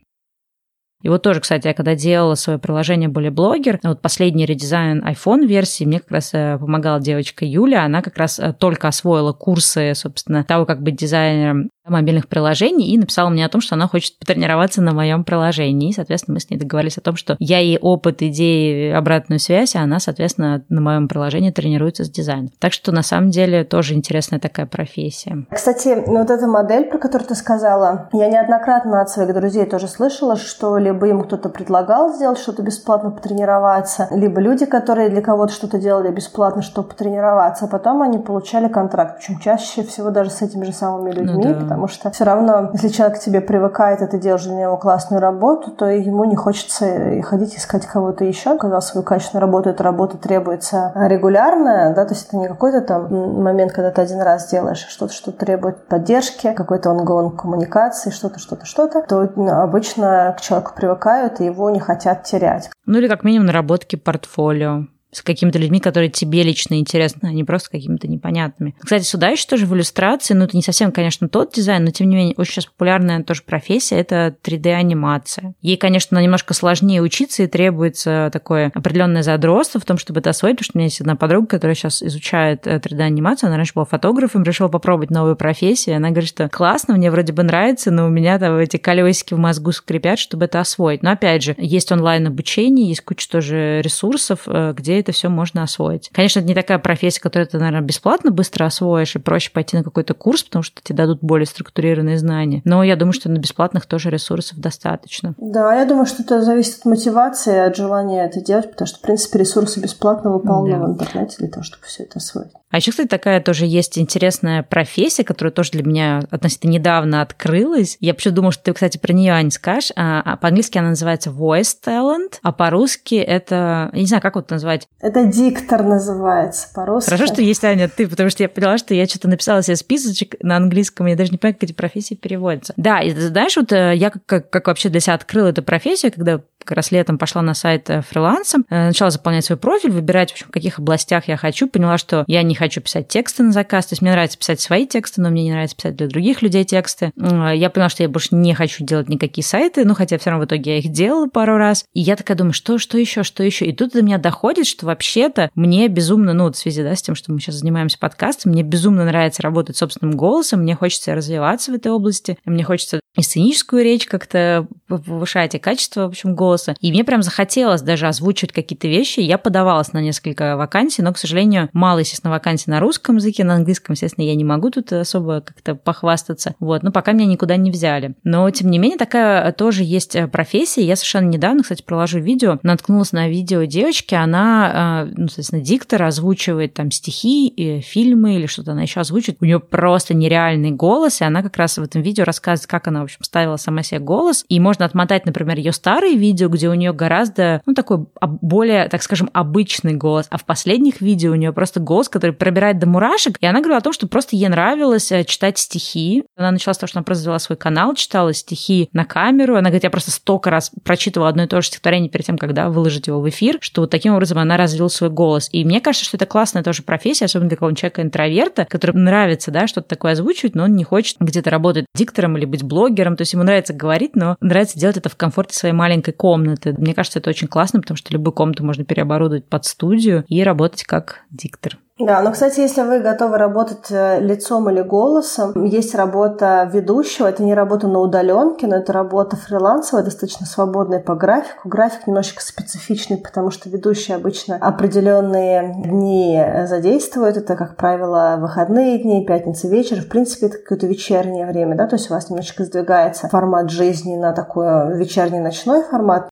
[1.04, 5.46] И вот тоже, кстати, я когда делала свое приложение более блогер, вот последний редизайн iPhone
[5.46, 9.92] версии, мне как раз э, помогала девочка Юля, она как раз э, только освоила курсы,
[9.94, 14.18] собственно, того, как быть дизайнером мобильных приложений и написала мне о том, что она хочет
[14.18, 15.90] потренироваться на моем приложении.
[15.90, 19.76] И, соответственно, мы с ней договорились о том, что я ей опыт, идеи, обратную связь,
[19.76, 22.50] а она, соответственно, на моем приложении тренируется с дизайном.
[22.58, 25.46] Так что, на самом деле, тоже интересная такая профессия.
[25.50, 30.36] Кстати, вот эта модель, про которую ты сказала, я неоднократно от своих друзей тоже слышала,
[30.36, 35.78] что либо им кто-то предлагал сделать что-то бесплатно, потренироваться, либо люди, которые для кого-то что-то
[35.78, 39.18] делали бесплатно, чтобы потренироваться, а потом они получали контракт.
[39.18, 42.22] Причем чаще всего даже с этими же самыми ну людьми, ну, да потому что все
[42.22, 46.24] равно, если человек к тебе привыкает, и ты делаешь для него классную работу, то ему
[46.24, 48.56] не хочется ходить искать кого-то еще.
[48.58, 53.42] Когда свою качественную работу, эта работа требуется регулярно, да, то есть это не какой-то там
[53.42, 58.66] момент, когда ты один раз делаешь что-то, что требует поддержки, какой-то онгон коммуникации, что-то, что-то,
[58.66, 59.28] что-то, то
[59.60, 62.70] обычно к человеку привыкают и его не хотят терять.
[62.86, 64.84] Ну или как минимум наработки портфолио
[65.14, 68.74] с какими-то людьми, которые тебе лично интересны, а не просто какими-то непонятными.
[68.78, 72.08] Кстати, сюда еще тоже в иллюстрации, ну, это не совсем, конечно, тот дизайн, но, тем
[72.08, 75.54] не менее, очень сейчас популярная тоже профессия– это 3D-анимация.
[75.60, 80.56] Ей, конечно, немножко сложнее учиться и требуется такое определенное задротство в том, чтобы это освоить,
[80.56, 83.84] потому что у меня есть одна подруга, которая сейчас изучает 3D-анимацию, э, она раньше была
[83.84, 88.08] фотографом, решила попробовать новую профессию, она говорит, что классно, мне вроде бы нравится, но у
[88.08, 91.02] меня там эти колесики в мозгу скрипят, чтобы это освоить.
[91.02, 96.10] Но, опять же, есть онлайн-обучение, есть куча тоже ресурсов, э, где это все можно освоить.
[96.12, 99.84] Конечно, это не такая профессия, которую ты, наверное, бесплатно быстро освоишь, и проще пойти на
[99.84, 102.62] какой-то курс, потому что тебе дадут более структурированные знания.
[102.64, 105.34] Но я думаю, что на бесплатных тоже ресурсов достаточно.
[105.38, 109.02] Да, я думаю, что это зависит от мотивации, от желания это делать, потому что, в
[109.02, 110.86] принципе, ресурсы бесплатно полно да.
[110.86, 112.52] в интернете для того, чтобы все это освоить.
[112.74, 117.96] А еще, кстати, такая тоже есть интересная профессия, которая тоже для меня относительно недавно открылась.
[118.00, 119.92] Я почему думала, что ты, кстати, про нее, Ань, скажешь.
[119.94, 123.90] А, а по-английски она называется voice talent, а по-русски это...
[123.92, 124.88] Я не знаю, как вот назвать.
[125.00, 127.10] Это диктор называется по-русски.
[127.10, 130.34] Хорошо, что есть, Аня, ты, потому что я поняла, что я что-то написала себе списочек
[130.42, 132.74] на английском, я даже не понимаю, как эти профессии переводятся.
[132.76, 136.10] Да, и знаешь, вот э, я как, как, как вообще для себя открыла эту профессию,
[136.12, 140.30] когда как раз летом пошла на сайт э, фрилансом, э, начала заполнять свой профиль, выбирать,
[140.30, 143.52] в общем, в каких областях я хочу, поняла, что я не хочу писать тексты на
[143.52, 146.42] заказ, то есть мне нравится писать свои тексты, но мне не нравится писать для других
[146.42, 147.12] людей тексты.
[147.16, 150.48] Я поняла, что я больше не хочу делать никакие сайты, ну, хотя все равно в
[150.48, 151.84] итоге я их делала пару раз.
[151.92, 153.66] И я такая думаю, что, что еще, что еще?
[153.66, 157.02] И тут до меня доходит, что вообще-то мне безумно, ну, вот в связи, да, с
[157.02, 161.72] тем, что мы сейчас занимаемся подкастом, мне безумно нравится работать собственным голосом, мне хочется развиваться
[161.72, 166.53] в этой области, мне хочется и сценическую речь как-то повышать, и качество, в общем, голоса.
[166.80, 169.20] И мне прям захотелось даже озвучивать какие-то вещи.
[169.20, 173.54] Я подавалась на несколько вакансий, но, к сожалению, мало, естественно, вакансий на русском языке, на
[173.54, 176.54] английском, естественно, я не могу тут особо как-то похвастаться.
[176.60, 178.14] Вот, но пока меня никуда не взяли.
[178.24, 180.82] Но, тем не менее, такая тоже есть э, профессия.
[180.82, 186.02] Я совершенно недавно, кстати, проложу видео, наткнулась на видео девочки, она, э, ну, соответственно, диктор
[186.02, 189.38] озвучивает там стихи, и фильмы или что-то она еще озвучивает.
[189.40, 193.00] У нее просто нереальный голос, и она как раз в этом видео рассказывает, как она
[193.00, 194.44] в общем, ставила сама себе голос.
[194.48, 199.02] И можно отмотать, например, ее старые видео, где у нее гораздо, ну, такой более, так
[199.02, 200.26] скажем, обычный голос.
[200.30, 203.36] А в последних видео у нее просто голос, который пробирает до мурашек.
[203.40, 206.24] И она говорила о том, что просто ей нравилось э, читать стихи.
[206.36, 209.54] Она начала с того, что она просто завела свой канал, читала стихи на камеру.
[209.54, 212.68] Она говорит, я просто столько раз прочитывала одно и то же стихотворение перед тем, когда
[212.68, 215.48] выложить его в эфир, что вот таким образом она развила свой голос.
[215.52, 219.50] И мне кажется, что это классная тоже профессия, особенно для какого-нибудь человека интроверта, который нравится,
[219.50, 223.22] да, что-то такое озвучивать, но он не хочет где-то работать диктором или быть блогером, то
[223.22, 226.33] есть ему нравится говорить, но нравится делать это в комфорте своей маленькой комнаты.
[226.36, 230.84] Мне кажется, это очень классно, потому что любую комнату можно переоборудовать под студию и работать
[230.84, 231.78] как диктор.
[231.96, 237.44] Да, но, кстати, если вы готовы работать э, лицом или голосом, есть работа ведущего, это
[237.44, 241.68] не работа на удаленке, но это работа фрилансовая, достаточно свободная по графику.
[241.68, 247.36] График немножечко специфичный, потому что ведущие обычно определенные дни задействуют.
[247.36, 250.00] Это, как правило, выходные дни, пятница вечер.
[250.00, 254.16] В принципе, это какое-то вечернее время, да, то есть у вас немножечко сдвигается формат жизни
[254.16, 256.28] на такой вечерний ночной формат.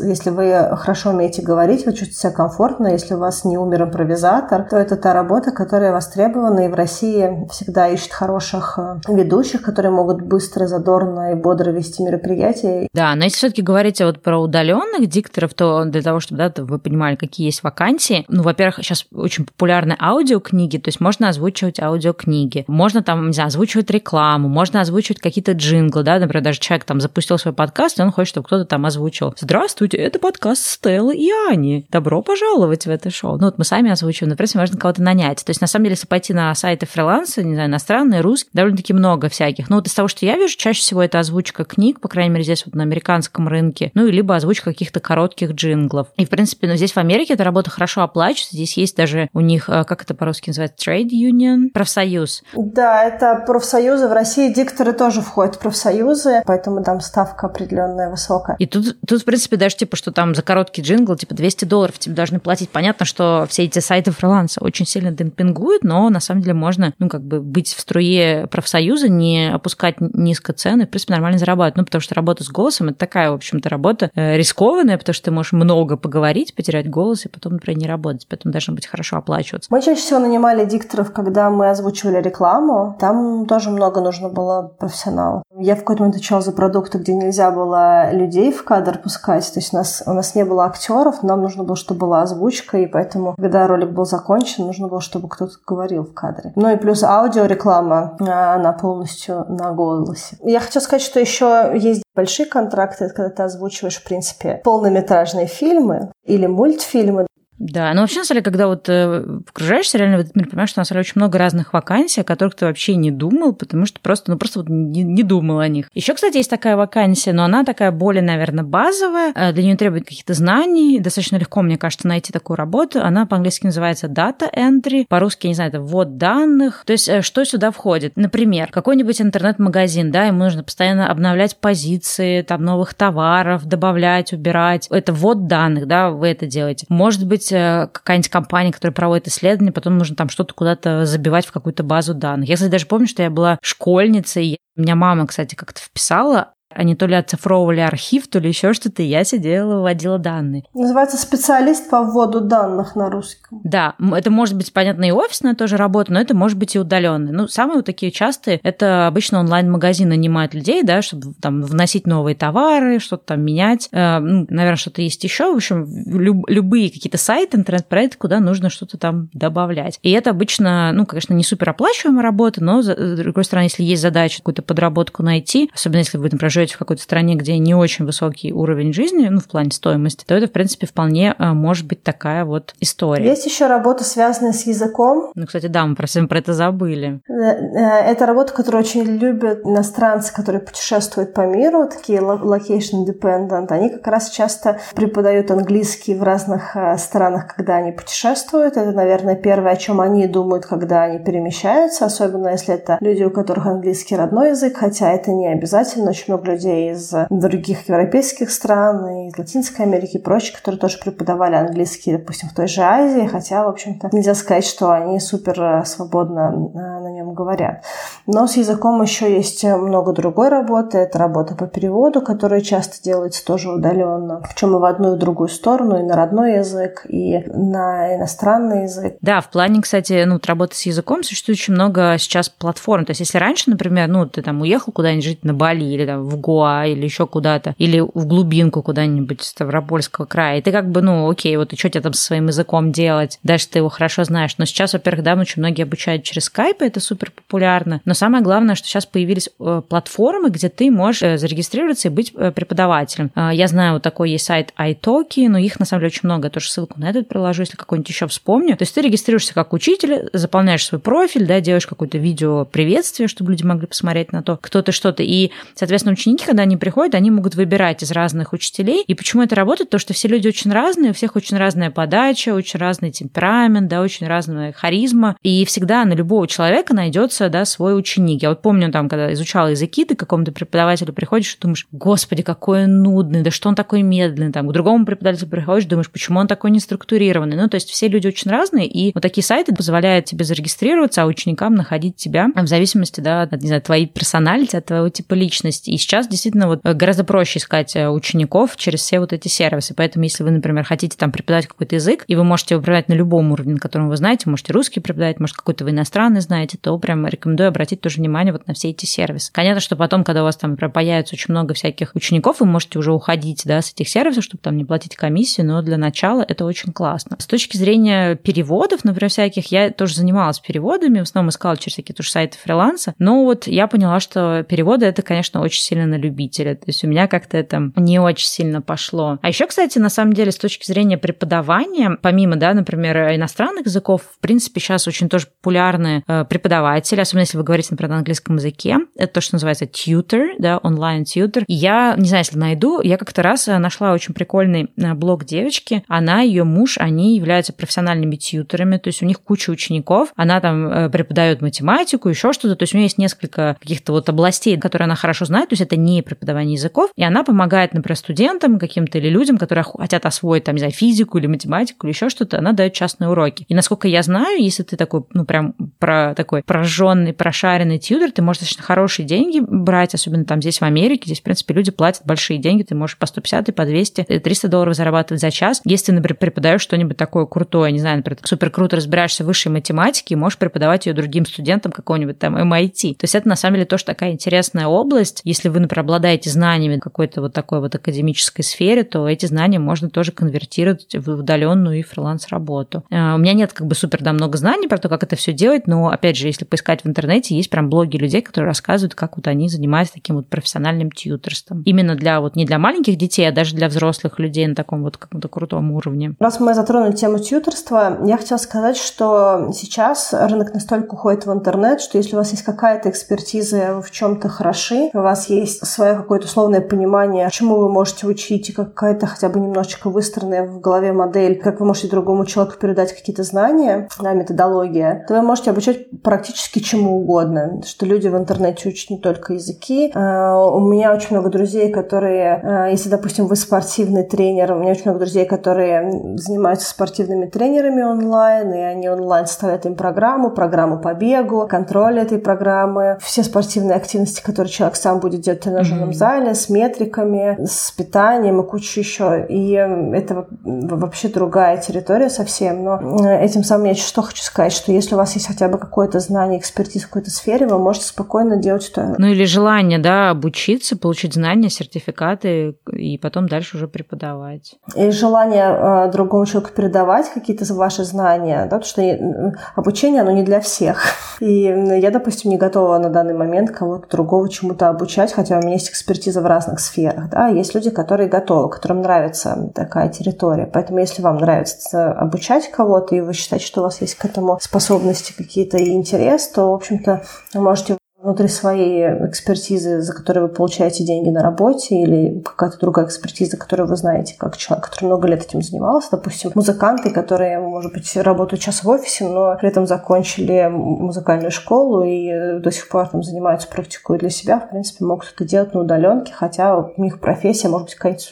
[0.00, 2.88] Если вы хорошо умеете говорить, вы чувствуете себя комфортно.
[2.88, 6.66] Если у вас не умер импровизатор, то это та работа, которая востребована.
[6.66, 12.02] И в России всегда ищут хороших э, ведущих, которые могут быстро, задорно и бодро вести
[12.02, 12.88] мероприятия.
[12.92, 16.80] Да, но если все-таки говорить вот про удаленных дикторов, то для того, чтобы да, вы
[16.80, 22.64] понимали, какие есть вакансии, ну, во-первых, сейчас очень популярны аудиокниги, то есть можно озвучивать аудиокниги,
[22.66, 27.00] можно там, не знаю, озвучивать рекламу, можно озвучивать какие-то джинглы, да, например, даже человек там
[27.00, 29.34] запустил свой подкаст, и он хочет, чтобы кто-то там озвучил.
[29.38, 31.86] Здравствуйте, Здравствуйте, это подкаст Стеллы и Ани.
[31.90, 33.36] Добро пожаловать в это шоу.
[33.36, 35.44] Ну вот мы сами озвучиваем, например, можно кого-то нанять.
[35.44, 38.94] То есть, на самом деле, если пойти на сайты фриланса, не знаю, иностранные, русские, довольно-таки
[38.94, 39.68] много всяких.
[39.68, 42.44] Но вот из того, что я вижу, чаще всего это озвучка книг, по крайней мере,
[42.44, 46.06] здесь вот на американском рынке, ну, и либо озвучка каких-то коротких джинглов.
[46.16, 48.56] И, в принципе, ну, здесь в Америке эта работа хорошо оплачивается.
[48.56, 52.42] Здесь есть даже у них, э, как это по-русски называется, trade union, профсоюз.
[52.56, 54.08] Да, это профсоюзы.
[54.08, 58.56] В России дикторы тоже входят в профсоюзы, поэтому там ставка определенная высокая.
[58.58, 61.98] И тут, тут, в принципе, даже типа, что там за короткий джингл, типа 200 долларов
[61.98, 62.70] тебе должны платить.
[62.70, 67.08] Понятно, что все эти сайты фриланса очень сильно демпингуют, но на самом деле можно, ну,
[67.08, 71.76] как бы быть в струе профсоюза, не опускать низко цены, в принципе, нормально зарабатывать.
[71.76, 75.24] Ну, потому что работа с голосом– это такая, в общем-то, работа э, рискованная, потому что
[75.24, 78.26] ты можешь много поговорить, потерять голос и потом, например, не работать.
[78.28, 79.68] Поэтому должно быть хорошо оплачиваться.
[79.70, 82.96] Мы чаще всего нанимали дикторов, когда мы озвучивали рекламу.
[82.98, 85.42] Там тоже много нужно было профессионалов.
[85.56, 89.52] Я в какой-то момент отвечала за продукты, где нельзя было людей в кадр пускать.
[89.52, 92.78] То есть у нас, у нас не было актеров, нам нужно было, чтобы была озвучка,
[92.78, 96.52] и поэтому, когда ролик был закончен, нужно было, чтобы кто-то говорил в кадре.
[96.54, 100.36] Ну и плюс аудиореклама, а, она полностью на голосе.
[100.42, 106.12] Я хочу сказать, что еще есть большие контракты, когда ты озвучиваешь, в принципе, полнометражные фильмы
[106.24, 107.26] или мультфильмы.
[107.64, 110.68] Да, но вообще, на самом деле, когда вот э, погружаешься реально в этот мир, понимаешь,
[110.68, 113.86] что на самом деле очень много разных вакансий, о которых ты вообще не думал, потому
[113.86, 115.88] что просто, ну, просто вот не, не думал о них.
[115.94, 120.04] Еще, кстати, есть такая вакансия, но она такая более, наверное, базовая, э, для нее требует
[120.04, 123.02] каких-то знаний, достаточно легко, мне кажется, найти такую работу.
[123.02, 126.82] Она по-английски называется data entry, по-русски, не знаю, это ввод данных.
[126.84, 128.12] То есть, э, что сюда входит?
[128.16, 134.86] Например, какой-нибудь интернет-магазин, да, ему нужно постоянно обновлять позиции, там, новых товаров, добавлять, убирать.
[134.90, 136.84] Это ввод данных, да, вы это делаете.
[136.90, 137.53] Может быть,
[137.92, 142.48] какая-нибудь компания, которая проводит исследования, потом нужно там что-то куда-то забивать в какую-то базу данных.
[142.48, 147.06] Я, кстати, даже помню, что я была школьницей, меня мама, кстати, как-то вписала они то
[147.06, 150.64] ли оцифровывали архив, то ли еще что-то, и я сидела, выводила данные.
[150.74, 153.60] Называется специалист по вводу данных на русском.
[153.64, 157.32] Да, это может быть, понятно, и офисная тоже работа, но это может быть и удаленная.
[157.32, 162.34] Ну, самые вот такие частые, это обычно онлайн-магазин нанимают людей, да, чтобы там вносить новые
[162.34, 163.88] товары, что-то там менять.
[163.92, 165.52] Э, ну, наверное, что-то есть еще.
[165.52, 169.98] В общем, люб- любые какие-то сайты, интернет-проекты, куда нужно что-то там добавлять.
[170.02, 174.02] И это обычно, ну, конечно, не супер оплачиваемая работа, но, с другой стороны, если есть
[174.02, 178.04] задача какую-то подработку найти, особенно если вы, например, живете в какой-то стране, где не очень
[178.04, 182.02] высокий уровень жизни, ну, в плане стоимости, то это, в принципе, вполне э, может быть
[182.02, 183.24] такая вот история.
[183.24, 185.30] Есть еще работа, связанная с языком.
[185.34, 187.20] Ну, кстати, да, мы про, про это забыли.
[187.28, 193.66] Э, э, это работа, которую очень любят иностранцы, которые путешествуют по миру, такие location dependent.
[193.68, 198.76] Они как раз часто преподают английский в разных странах, когда они путешествуют.
[198.76, 203.30] Это, наверное, первое, о чем они думают, когда они перемещаются, особенно если это люди, у
[203.30, 206.10] которых английский родной язык, хотя это не обязательно.
[206.10, 211.54] Очень много людей из других европейских стран, из Латинской Америки и прочих, которые тоже преподавали
[211.54, 215.84] английский, допустим, в той же Азии, хотя, в общем-то, нельзя сказать, что они супер э,
[215.84, 217.84] свободно э, на нем говорят.
[218.26, 220.98] Но с языком еще есть много другой работы.
[220.98, 224.42] Это работа по переводу, которая часто делается тоже удаленно.
[224.48, 228.84] Причем и в одну и в другую сторону, и на родной язык, и на иностранный
[228.84, 229.16] язык.
[229.20, 233.04] Да, в плане, кстати, ну, работы с языком существует очень много сейчас платформ.
[233.04, 236.24] То есть, если раньше, например, ну, ты там уехал куда-нибудь жить на Бали или там
[236.24, 241.00] в Гоа или еще куда-то, или в глубинку куда-нибудь Ставропольского края, и ты как бы,
[241.00, 243.38] ну, окей, вот и что тебе там со своим языком делать?
[243.42, 244.54] Дальше ты его хорошо знаешь.
[244.58, 248.00] Но сейчас, во-первых, да, очень многие обучают через скайп, это супер популярно.
[248.04, 252.32] Но самое главное, что сейчас появились э, платформы, где ты можешь э, зарегистрироваться и быть
[252.34, 253.30] э, преподавателем.
[253.34, 256.46] Я знаю, вот такой есть сайт iTalki, но их на самом деле очень много.
[256.46, 258.76] Я тоже ссылку на этот приложу, если какой-нибудь еще вспомню.
[258.76, 263.52] То есть ты регистрируешься как учитель, заполняешь свой профиль, да, делаешь какое-то видео приветствие, чтобы
[263.52, 265.24] люди могли посмотреть на то, кто ты, что ты.
[265.24, 269.04] И, соответственно, ученики, когда они приходят, они могут выбирать из разных учителей.
[269.06, 269.90] И почему это работает?
[269.90, 274.00] То, что все люди очень разные, у всех очень разная подача, очень разный темперамент, да,
[274.00, 275.36] очень разная харизма.
[275.42, 278.42] И всегда на любого человека найдется, да, свой ученик.
[278.42, 282.42] Я вот помню там, когда изучала языки, ты к какому-то преподавателю приходишь и думаешь, господи,
[282.42, 284.52] какой он нудный, да что он такой медленный.
[284.52, 287.56] Там, к другому преподавателю приходишь, думаешь, почему он такой неструктурированный.
[287.56, 291.26] Ну, то есть все люди очень разные, и вот такие сайты позволяют тебе зарегистрироваться, а
[291.26, 295.90] ученикам находить тебя в зависимости, да, от, не знаю, твоей персоналити, от твоего типа личности.
[295.90, 299.94] И сейчас действительно вот гораздо проще искать э, учеников через все вот эти сервисы.
[299.94, 303.14] Поэтому если вы, например, хотите там преподавать какой-то язык, и вы можете его преподавать на
[303.14, 306.96] любом уровне, на котором вы знаете, можете русский преподавать, может, какой-то вы иностранный знаете, то
[306.98, 309.52] прям рекомендую обратить тоже внимание вот на все эти сервисы.
[309.52, 313.12] Понятно, что потом, когда у вас там появится очень много всяких учеников, вы можете уже
[313.12, 316.92] уходить да, с этих сервисов, чтобы там не платить комиссию, но для начала это очень
[316.92, 317.36] классно.
[317.38, 322.14] С точки зрения переводов, например, всяких, я тоже занималась переводами, в основном искала через всякие
[322.14, 326.74] тоже сайты фриланса, но вот я поняла, что переводы это, конечно, очень сильно на любителя.
[326.74, 329.38] То есть у меня как-то это не очень сильно пошло.
[329.42, 334.22] А еще, кстати, на самом деле, с точки зрения преподавания, помимо, да, например, иностранных языков,
[334.36, 338.56] в принципе, сейчас очень тоже популярны э, преподаватели, особенно если вы говорите, например, на английском
[338.56, 338.98] языке.
[339.16, 341.64] Это то, что называется tutor, да, онлайн-тьютер.
[341.68, 346.04] Я, не знаю, если найду, я как-то раз э, нашла очень прикольный э, блог девочки.
[346.08, 350.32] Она, ее муж, они являются профессиональными тьютерами, то есть у них куча учеников.
[350.36, 352.76] Она там преподает математику, еще что-то.
[352.76, 355.70] То есть у нее есть несколько каких-то вот областей, которые она хорошо знает.
[355.70, 357.10] То есть это не преподавание языков.
[357.16, 361.38] И она помогает, например, студентам каким-то или людям, которые хотят освоить, там, не знаю, физику
[361.38, 363.64] или математику или еще что-то, она дает частные уроки.
[363.68, 368.42] И насколько я знаю, если ты такой, ну, прям про такой прожженный, прошаренный тьютер, ты
[368.42, 371.22] можешь достаточно хорошие деньги брать, особенно там здесь в Америке.
[371.26, 374.68] Здесь, в принципе, люди платят большие деньги, ты можешь по 150 и по 200, 300
[374.68, 375.80] долларов зарабатывать за час.
[375.84, 379.72] Если ты, например, преподаешь что-нибудь такое крутое, не знаю, например, супер круто разбираешься в высшей
[379.72, 383.16] математике, можешь преподавать ее другим студентам какого-нибудь там MIT.
[383.16, 385.40] То есть это на самом деле тоже такая интересная область.
[385.44, 390.10] Если вы, например, обладаете знаниями какой-то вот такой вот академической сфере, то эти знания можно
[390.10, 393.04] тоже конвертировать в удаленную и фриланс-работу.
[393.10, 395.52] Э, у меня нет как бы супер да, много знаний про то, как это все
[395.52, 399.36] делать, но, опять же, если поискать в интернете, есть прям блоги людей, которые рассказывают, как
[399.36, 401.82] вот они занимаются таким вот профессиональным тьютерством.
[401.84, 405.16] Именно для вот не для маленьких детей, а даже для взрослых людей на таком вот
[405.16, 406.34] каком-то крутом уровне.
[406.40, 412.00] Раз мы затронули тему тьютерства, я хотела сказать, что сейчас рынок настолько уходит в интернет,
[412.00, 416.46] что если у вас есть какая-то экспертиза, в чем-то хороши, у вас есть свое какое-то
[416.46, 421.60] условное понимание, чему вы можете учить, и какая-то хотя бы немножечко выстроенная в голове модель,
[421.60, 426.78] как вы можете другому человеку передать какие-то знания, да, методология, то вы можете обучать практически
[426.78, 427.80] чему угодно.
[427.84, 430.12] Что люди в интернете учат не только языки.
[430.14, 434.92] А, у меня очень много друзей, которые, а, если, допустим, вы спортивный тренер, у меня
[434.92, 440.98] очень много друзей, которые занимаются спортивными тренерами онлайн, и они онлайн ставят им программу, программу
[440.98, 446.14] по бегу, контроль этой программы, все спортивные активности, которые человек сам будет делать тренажерном mm-hmm.
[446.14, 449.46] зале, с метриками, с питанием и куча еще.
[449.48, 452.84] И это вообще другая территория совсем.
[452.84, 455.78] Но э, этим самым я что хочу сказать, что если у вас есть хотя бы
[455.78, 460.30] какое-то знание, экспертиз в какой-то сфере, вы можете спокойно делать что Ну или желание, да,
[460.30, 464.76] обучиться, получить знания, сертификаты и потом дальше уже преподавать.
[464.94, 470.32] И желание э, другому человеку передавать какие-то ваши знания, да, потому что э, обучение, оно
[470.32, 471.04] не для всех.
[471.40, 475.74] И я, допустим, не готова на данный момент кого-то другого чему-то обучать, хотя у меня
[475.74, 477.30] есть экспертиза в разных сферах.
[477.30, 477.48] Да.
[477.48, 480.66] Есть люди, которые готовы, которым нравится такая территория.
[480.66, 484.58] Поэтому если вам нравится обучать кого-то, и вы считаете, что у вас есть к этому
[484.60, 487.22] способности какие-то и интерес, то, в общем-то,
[487.54, 493.04] вы можете внутри своей экспертизы, за которую вы получаете деньги на работе, или какая-то другая
[493.04, 497.92] экспертиза, которую вы знаете, как человек, который много лет этим занимался, допустим, музыканты, которые, может
[497.92, 503.08] быть, работают сейчас в офисе, но при этом закончили музыкальную школу и до сих пор
[503.08, 507.20] там занимаются, практикуют для себя, в принципе, могут это делать на удаленке, хотя у них
[507.20, 508.22] профессия может быть какая-то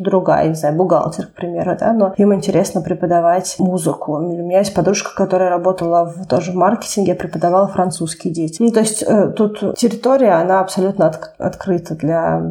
[0.00, 4.14] другая, не знаю, бухгалтер, к примеру, да, но им интересно преподавать музыку.
[4.14, 8.60] У меня есть подружка, которая работала в, тоже в маркетинге, преподавала французские дети.
[8.60, 12.42] Ну, то есть э, тут территория, она абсолютно от, открыта для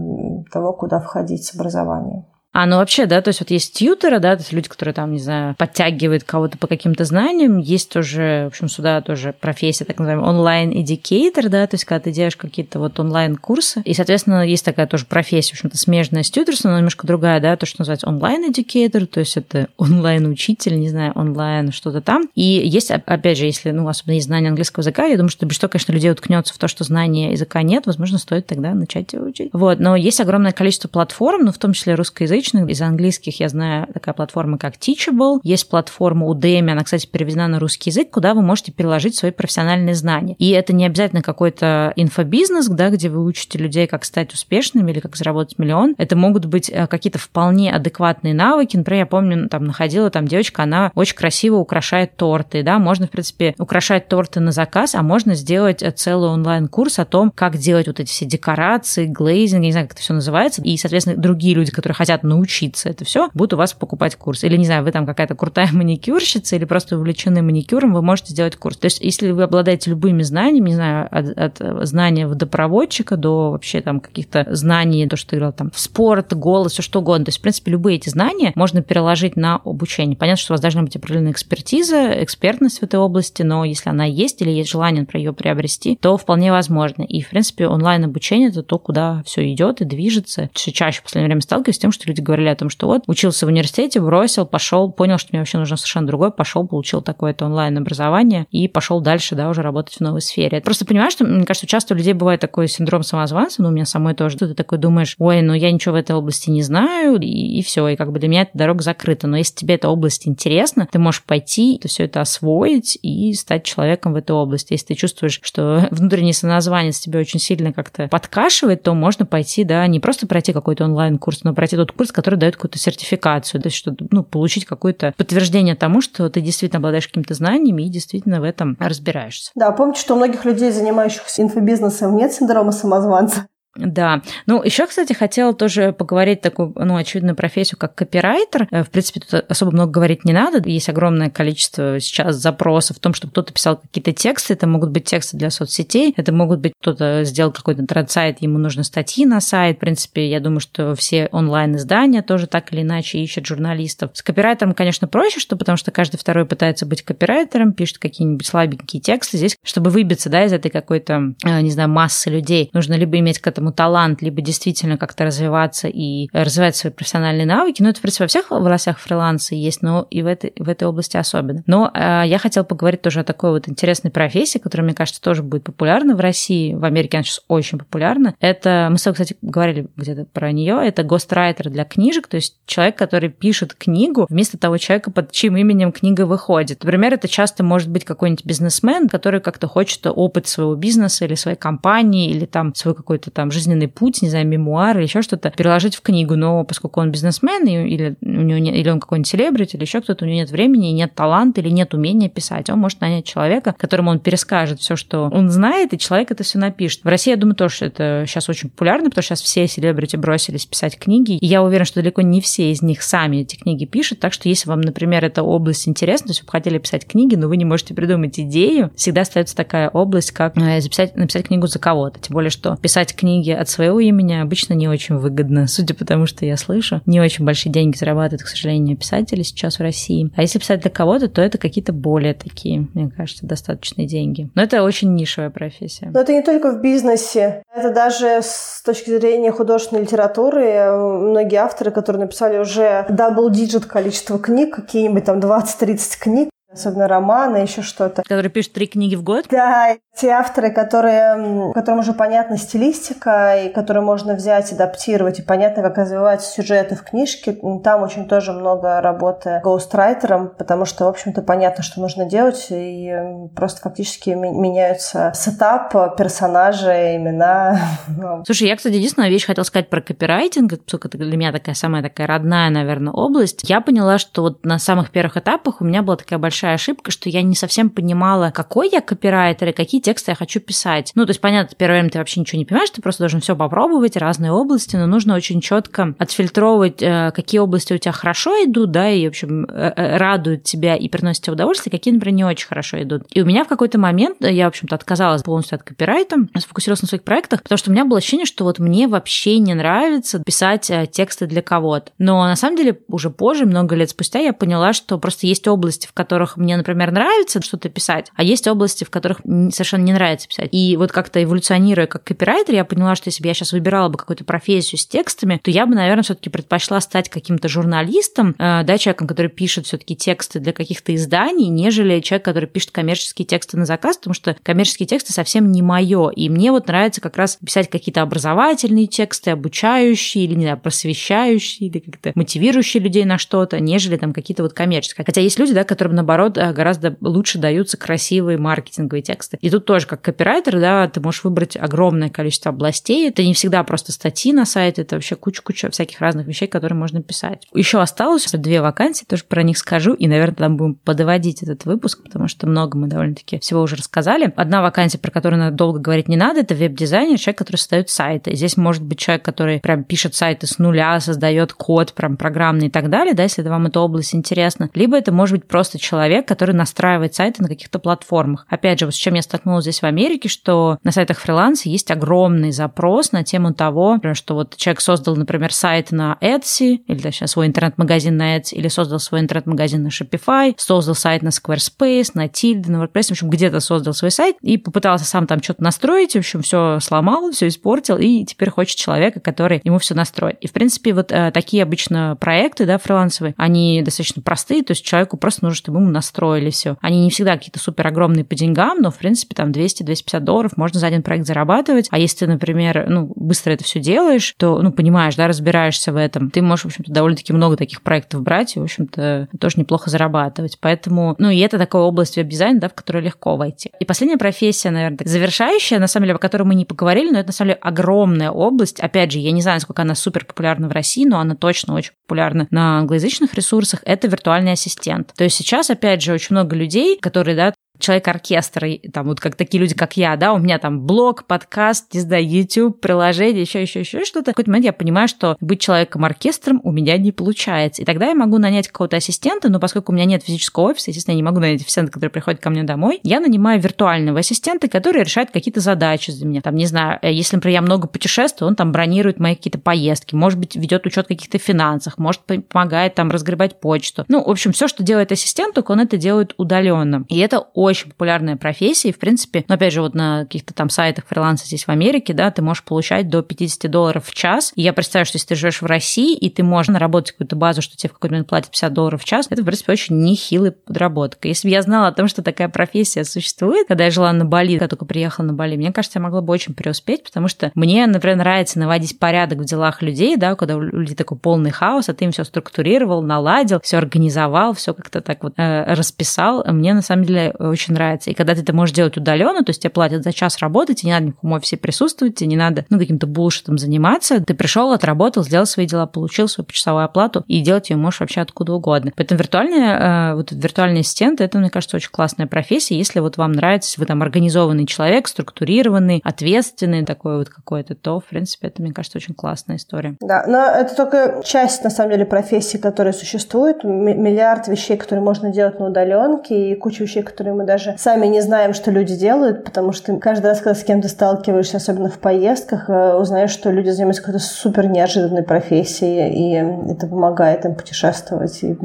[0.52, 2.26] того, куда входить с образованием.
[2.56, 5.12] А, ну вообще, да, то есть вот есть тьютеры, да, то есть люди, которые там,
[5.12, 10.00] не знаю, подтягивают кого-то по каким-то знаниям, есть тоже, в общем, сюда тоже профессия, так
[10.00, 14.88] называемый онлайн-эдикейтор, да, то есть когда ты делаешь какие-то вот онлайн-курсы, и, соответственно, есть такая
[14.88, 19.06] тоже профессия, в общем-то, смежная с тьютерством, но немножко другая, да, то, что называется онлайн-эдикейтор,
[19.06, 22.30] то есть это онлайн-учитель, не знаю, онлайн что-то там.
[22.36, 25.68] И есть, опять же, если, ну, особенно есть знание английского языка, я думаю, что что,
[25.68, 29.50] конечно, людей уткнется в то, что знания языка нет, возможно, стоит тогда начать его учить.
[29.52, 33.50] Вот, но есть огромное количество платформ, ну, в том числе русскоязычных, русскоязычных, из английских я
[33.50, 35.40] знаю такая платформа, как Teachable.
[35.44, 39.96] Есть платформа Udemy, она, кстати, переведена на русский язык, куда вы можете переложить свои профессиональные
[39.96, 40.36] знания.
[40.38, 45.00] И это не обязательно какой-то инфобизнес, да, где вы учите людей, как стать успешными или
[45.00, 45.96] как заработать миллион.
[45.98, 48.78] Это могут быть э, какие-то вполне адекватные навыки.
[48.78, 53.10] Например, я помню, там находила там девочка, она очень красиво украшает торты, да, можно, в
[53.10, 57.88] принципе, украшать торты на заказ, а можно сделать э, целый онлайн-курс о том, как делать
[57.88, 61.56] вот эти все декорации, глейзинг, я не знаю, как это все называется, и, соответственно, другие
[61.56, 64.44] люди, которые хотят научиться научиться это все, будут у вас покупать курс.
[64.44, 68.56] Или, не знаю, вы там какая-то крутая маникюрщица или просто увлечены маникюром, вы можете сделать
[68.56, 68.78] курс.
[68.78, 73.82] То есть, если вы обладаете любыми знаниями, не знаю, от, от знания водопроводчика до вообще
[73.82, 77.26] там каких-то знаний, то, что ты говорил, там, в спорт, голос, все что угодно.
[77.26, 80.18] То есть, в принципе, любые эти знания можно переложить на обучение.
[80.18, 84.06] Понятно, что у вас должна быть определенная экспертиза, экспертность в этой области, но если она
[84.06, 87.04] есть или есть желание про ее приобрести, то вполне возможно.
[87.04, 90.50] И, в принципе, онлайн-обучение– это то, куда все идет и движется.
[90.54, 93.04] Все чаще в последнее время сталкиваюсь с тем, что люди говорили о том, что вот
[93.08, 97.46] учился в университете, бросил, пошел, понял, что мне вообще нужно совершенно другое, пошел, получил такое-то
[97.46, 100.62] онлайн-образование и пошел дальше, да, уже работать в новой сфере.
[100.62, 103.86] Просто понимаешь, что, мне кажется, часто у людей бывает такой синдром самозванца, ну, у меня
[103.86, 107.60] самой тоже, ты такой думаешь, ой, ну, я ничего в этой области не знаю, и,
[107.60, 109.28] и все, и как бы для меня эта дорога закрыта.
[109.28, 113.64] Но если тебе эта область интересна, ты можешь пойти, то все это освоить и стать
[113.64, 114.74] человеком в этой области.
[114.74, 119.86] Если ты чувствуешь, что внутренний самозванец тебя очень сильно как-то подкашивает, то можно пойти, да,
[119.88, 123.78] не просто пройти какой-то онлайн-курс, но пройти тот курс, который дает какую-то сертификацию, то есть
[123.78, 128.44] что, ну, получить какое-то подтверждение тому, что ты действительно обладаешь какими-то знаниями и действительно в
[128.44, 129.52] этом разбираешься.
[129.56, 133.48] Да, помните, что у многих людей, занимающихся инфобизнесом, нет синдрома самозванца.
[133.76, 134.22] Да.
[134.46, 138.68] Ну, еще, кстати, хотела тоже поговорить такую, ну, очевидную профессию, как копирайтер.
[138.72, 140.68] Э, в принципе, тут особо много говорить не надо.
[140.70, 144.54] Есть огромное количество сейчас запросов в том, чтобы кто-то писал какие-то тексты.
[144.54, 148.84] Это могут быть тексты для соцсетей, это могут быть кто-то сделал какой-то тренд-сайт, ему нужны
[148.84, 149.78] статьи на сайт.
[149.78, 154.12] В принципе, я думаю, что все онлайн-издания тоже так или иначе ищут журналистов.
[154.14, 159.02] С копирайтером, конечно, проще, что потому что каждый второй пытается быть копирайтером, пишет какие-нибудь слабенькие
[159.02, 159.38] тексты.
[159.38, 163.40] Здесь, чтобы выбиться, да, из этой какой-то, э, не знаю, массы людей, нужно либо иметь
[163.40, 167.82] к этому этому талант, либо действительно как-то развиваться и развивать свои профессиональные навыки.
[167.82, 170.88] Ну, это, в принципе, во всех областях фриланса есть, но и в этой, в этой
[170.88, 171.64] области особенно.
[171.68, 175.42] Но э, я хотела поговорить тоже о такой вот интересной профессии, которая, мне кажется, тоже
[175.44, 176.74] будет популярна в России.
[176.74, 178.36] В Америке она сейчас очень популярна.
[178.40, 182.58] Это, мы с тобой, кстати, говорили где-то про нее, это гострайтер для книжек, то есть
[182.66, 186.84] человек, который пишет книгу вместо того человека, под чьим именем книга выходит.
[186.84, 191.58] Например, это часто может быть какой-нибудь бизнесмен, который как-то хочет опыт своего бизнеса или своей
[191.58, 195.96] компании, или там свой какой-то там жизненный путь, не знаю, мемуар или еще что-то, переложить
[195.96, 196.36] в книгу.
[196.36, 200.26] Но поскольку он бизнесмен, или, у него нет, или он какой-нибудь селебрити, или еще кто-то,
[200.26, 204.12] у него нет времени, нет таланта или нет умения писать, он может нанять человека, которому
[204.12, 207.04] он перескажет все, что он знает, и человек это все напишет.
[207.04, 210.66] В России, я думаю, тоже это сейчас очень популярно, потому что сейчас все селебрити бросились
[210.66, 214.20] писать книги, и я уверена, что далеко не все из них сами эти книги пишут,
[214.20, 217.48] так что если вам, например, эта область интересна, то есть вы хотели писать книги, но
[217.48, 221.80] вы не можете придумать идею, всегда остается такая область, как э, записать, написать книгу за
[221.80, 222.20] кого-то.
[222.20, 226.06] Тем более, что писать книги книги от своего имени обычно не очень выгодно, судя по
[226.06, 227.02] тому, что я слышу.
[227.06, 230.32] Не очень большие деньги зарабатывают, к сожалению, писатели сейчас в России.
[230.36, 234.50] А если писать для кого-то, то это какие-то более такие, мне кажется, достаточные деньги.
[234.56, 236.10] Но это очень нишевая профессия.
[236.14, 237.64] Но это не только в бизнесе.
[237.76, 240.92] Это даже с точки зрения художественной литературы.
[240.92, 247.58] Многие авторы, которые написали уже double digit количество книг, какие-нибудь там 20-30 книг, особенно романы,
[247.58, 248.24] еще что-то.
[248.24, 249.46] Который пишет три книги в год?
[249.50, 255.84] Да, те авторы, которые, которым уже понятна стилистика, и которые можно взять, адаптировать, и понятно,
[255.84, 261.08] как развиваются сюжеты в книжке, там очень тоже много работы ghostwriter 'ом, потому что, в
[261.10, 263.14] общем-то, понятно, что нужно делать, и
[263.56, 267.80] просто фактически меняются сетап, персонажи, имена.
[268.46, 272.02] Слушай, я, кстати, единственная вещь хотела сказать про копирайтинг, поскольку это для меня такая самая
[272.02, 273.70] такая родная, наверное, область.
[273.70, 277.12] Я поняла, что вот на самых первых этапах у меня была такая большая большая ошибка,
[277.12, 281.12] что я не совсем понимала, какой я копирайтер и какие тексты я хочу писать.
[281.14, 283.56] Ну, то есть, понятно, первое время ты вообще ничего не понимаешь, ты просто должен все
[283.56, 288.92] попробовать, разные области, но нужно очень четко отфильтровывать, э, какие области у тебя хорошо идут,
[288.92, 292.44] да, и, в общем, э, э, радуют тебя и приносят тебе удовольствие, какие, например, не
[292.46, 293.24] очень хорошо идут.
[293.32, 297.08] И у меня в какой-то момент, я, в общем-то, отказалась полностью от копирайта, сфокусировалась на
[297.08, 300.92] своих проектах, потому что у меня было ощущение, что вот мне вообще не нравится писать
[301.12, 302.12] тексты для кого-то.
[302.18, 306.08] Но на самом деле уже позже, много лет спустя, я поняла, что просто есть области,
[306.08, 309.40] в которых мне, например, нравится что-то писать, а есть области, в которых
[309.72, 310.70] совершенно не нравится писать.
[310.72, 314.18] И вот как-то эволюционируя как копирайтер, я поняла, что если бы я сейчас выбирала бы
[314.18, 318.98] какую-то профессию с текстами, то я бы, наверное, все-таки предпочла стать каким-то журналистом, э, да,
[318.98, 323.86] человеком, который пишет все-таки тексты для каких-то изданий, нежели человек, который пишет коммерческие тексты на
[323.86, 326.30] заказ, потому что коммерческие тексты совсем не мое.
[326.30, 331.90] И мне вот нравится как раз писать какие-то образовательные тексты, обучающие или, не знаю, просвещающие,
[331.90, 335.26] или как-то мотивирующие людей на что-то, нежели там какие-то вот коммерческие.
[335.26, 339.58] Хотя есть люди, да, которым, наоборот, наоборот, э, гораздо лучше даются красивые маркетинговые тексты.
[339.62, 343.30] И тут тоже, как копирайтер, да, ты можешь выбрать огромное количество областей.
[343.30, 347.22] Это не всегда просто статьи на сайте, это вообще куча-куча всяких разных вещей, которые можно
[347.22, 347.68] писать.
[347.74, 352.24] Еще осталось две вакансии, тоже про них скажу, и, наверное, там будем подводить этот выпуск,
[352.24, 354.54] потому что много мы довольно-таки всего уже рассказали.
[354.56, 358.56] Одна вакансия, про которую надо долго говорить не надо, это веб-дизайнер, человек, который создает сайты.
[358.56, 362.90] Здесь может быть человек, который прям пишет сайты с нуля, создает код прям программный и
[362.90, 364.90] так далее, да, если вам эта область интересна.
[364.94, 368.66] Либо это может быть просто человек, который настраивает сайты на каких-то платформах.
[368.70, 372.12] Опять же, вот с чем я столкнулась здесь в Америке, что на сайтах фриланса есть
[372.12, 377.48] огромный запрос на тему того, что вот человек создал, например, сайт на Etsy, или точнее
[377.48, 382.48] свой интернет-магазин на Etsy, или создал свой интернет-магазин на Shopify, создал сайт на Squarespace, на
[382.48, 386.34] Tilde, на WordPress, в общем, где-то создал свой сайт и попытался сам там что-то настроить,
[386.34, 390.58] в общем, все сломал, все испортил, и теперь хочет человека, который ему все настроит.
[390.62, 395.06] И, в принципе, вот э, такие обычно проекты, да, фрилансовые, они достаточно простые, то есть
[395.06, 396.98] человеку просто нужно, чтобы ему настроили все.
[397.02, 401.00] Они не всегда какие-то супер огромные по деньгам, но, в принципе, там 200-250 долларов можно
[401.00, 402.08] за один проект зарабатывать.
[402.12, 406.18] А если ты, например, ну, быстро это все делаешь, то, ну, понимаешь, да, разбираешься в
[406.18, 410.10] этом, ты можешь, в общем-то, довольно-таки много таких проектов брать и, в общем-то, тоже неплохо
[410.10, 410.78] зарабатывать.
[410.80, 413.92] Поэтому, ну, и это такая область веб-дизайна, да, в которую легко войти.
[414.00, 417.50] И последняя профессия, наверное, завершающая, на самом деле, о которой мы не поговорили, но это,
[417.50, 419.00] на самом деле, огромная область.
[419.00, 422.14] Опять же, я не знаю, насколько она супер популярна в России, но она точно очень
[422.26, 424.02] популярна на англоязычных ресурсах.
[424.06, 425.34] Это виртуальный ассистент.
[425.36, 429.80] То есть сейчас, опять же, очень много людей, которые, да, человек-оркестр, там вот как такие
[429.80, 434.02] люди, как я, да, у меня там блог, подкаст, не знаю, YouTube, приложение, еще, еще,
[434.02, 434.52] еще что-то.
[434.52, 438.02] В какой-то момент я понимаю, что быть человеком-оркестром у меня не получается.
[438.02, 441.34] И тогда я могу нанять какого-то ассистента, но поскольку у меня нет физического офиса, естественно,
[441.34, 445.24] я не могу нанять ассистента, который приходит ко мне домой, я нанимаю виртуального ассистента, который
[445.24, 446.62] решает какие-то задачи за меня.
[446.62, 450.36] Там, не знаю, э, если, например, я много путешествую, он там бронирует мои какие-то поездки,
[450.36, 454.26] может быть, ведет учет каких-то финансах, может, помогает там разгребать почту.
[454.28, 457.26] Ну, в общем, все, что делает ассистент, только он это делает удаленно.
[457.30, 460.90] И это очень популярная профессия, и, в принципе, ну, опять же, вот на каких-то там
[460.90, 464.72] сайтах фриланса здесь в Америке, да, ты можешь получать до 50 долларов в час.
[464.76, 467.82] И я представляю, что если ты живешь в России, и ты можешь наработать какую-то базу,
[467.82, 470.72] что тебе в какой-то момент платят 50 долларов в час, это, в принципе, очень нехилый
[470.72, 471.48] подработка.
[471.48, 474.74] Если бы я знала о том, что такая профессия существует, когда я жила на Бали,
[474.74, 478.06] когда только приехала на Бали, мне кажется, я могла бы очень преуспеть, потому что мне,
[478.08, 482.14] например, нравится наводить порядок в делах людей, да, когда у людей такой полный хаос, а
[482.14, 486.64] ты им все структурировал, наладил, все организовал, все как-то так вот э, расписал.
[486.66, 488.32] Мне, на самом деле, очень нравится.
[488.32, 491.12] И когда ты это можешь делать удаленно, то есть тебе платят за час работы, тебе
[491.12, 494.44] не надо ни в каком офисе присутствовать, тебе не надо ну, каким-то булшитом заниматься.
[494.44, 498.42] Ты пришел, отработал, сделал свои дела, получил свою почасовую оплату, и делать ее можешь вообще
[498.42, 499.12] откуда угодно.
[499.16, 502.98] Поэтому виртуальная, э, вот виртуальный ассистент, это, мне кажется, очень классная профессия.
[502.98, 508.26] Если вот вам нравится, вы там организованный человек, структурированный, ответственный такой вот какой-то, то, в
[508.26, 510.16] принципе, это, мне кажется, очень классная история.
[510.22, 513.84] Да, но это только часть, на самом деле, профессии, которая существует.
[513.84, 518.42] Миллиард вещей, которые можно делать на удаленке, и куча вещей, которые мы даже сами не
[518.42, 522.90] знаем, что люди делают, потому что каждый раз, когда с кем-то сталкиваешься, особенно в поездках,
[522.90, 528.78] э, узнаешь, что люди занимаются какой-то супер неожиданной профессией, и это помогает им путешествовать, и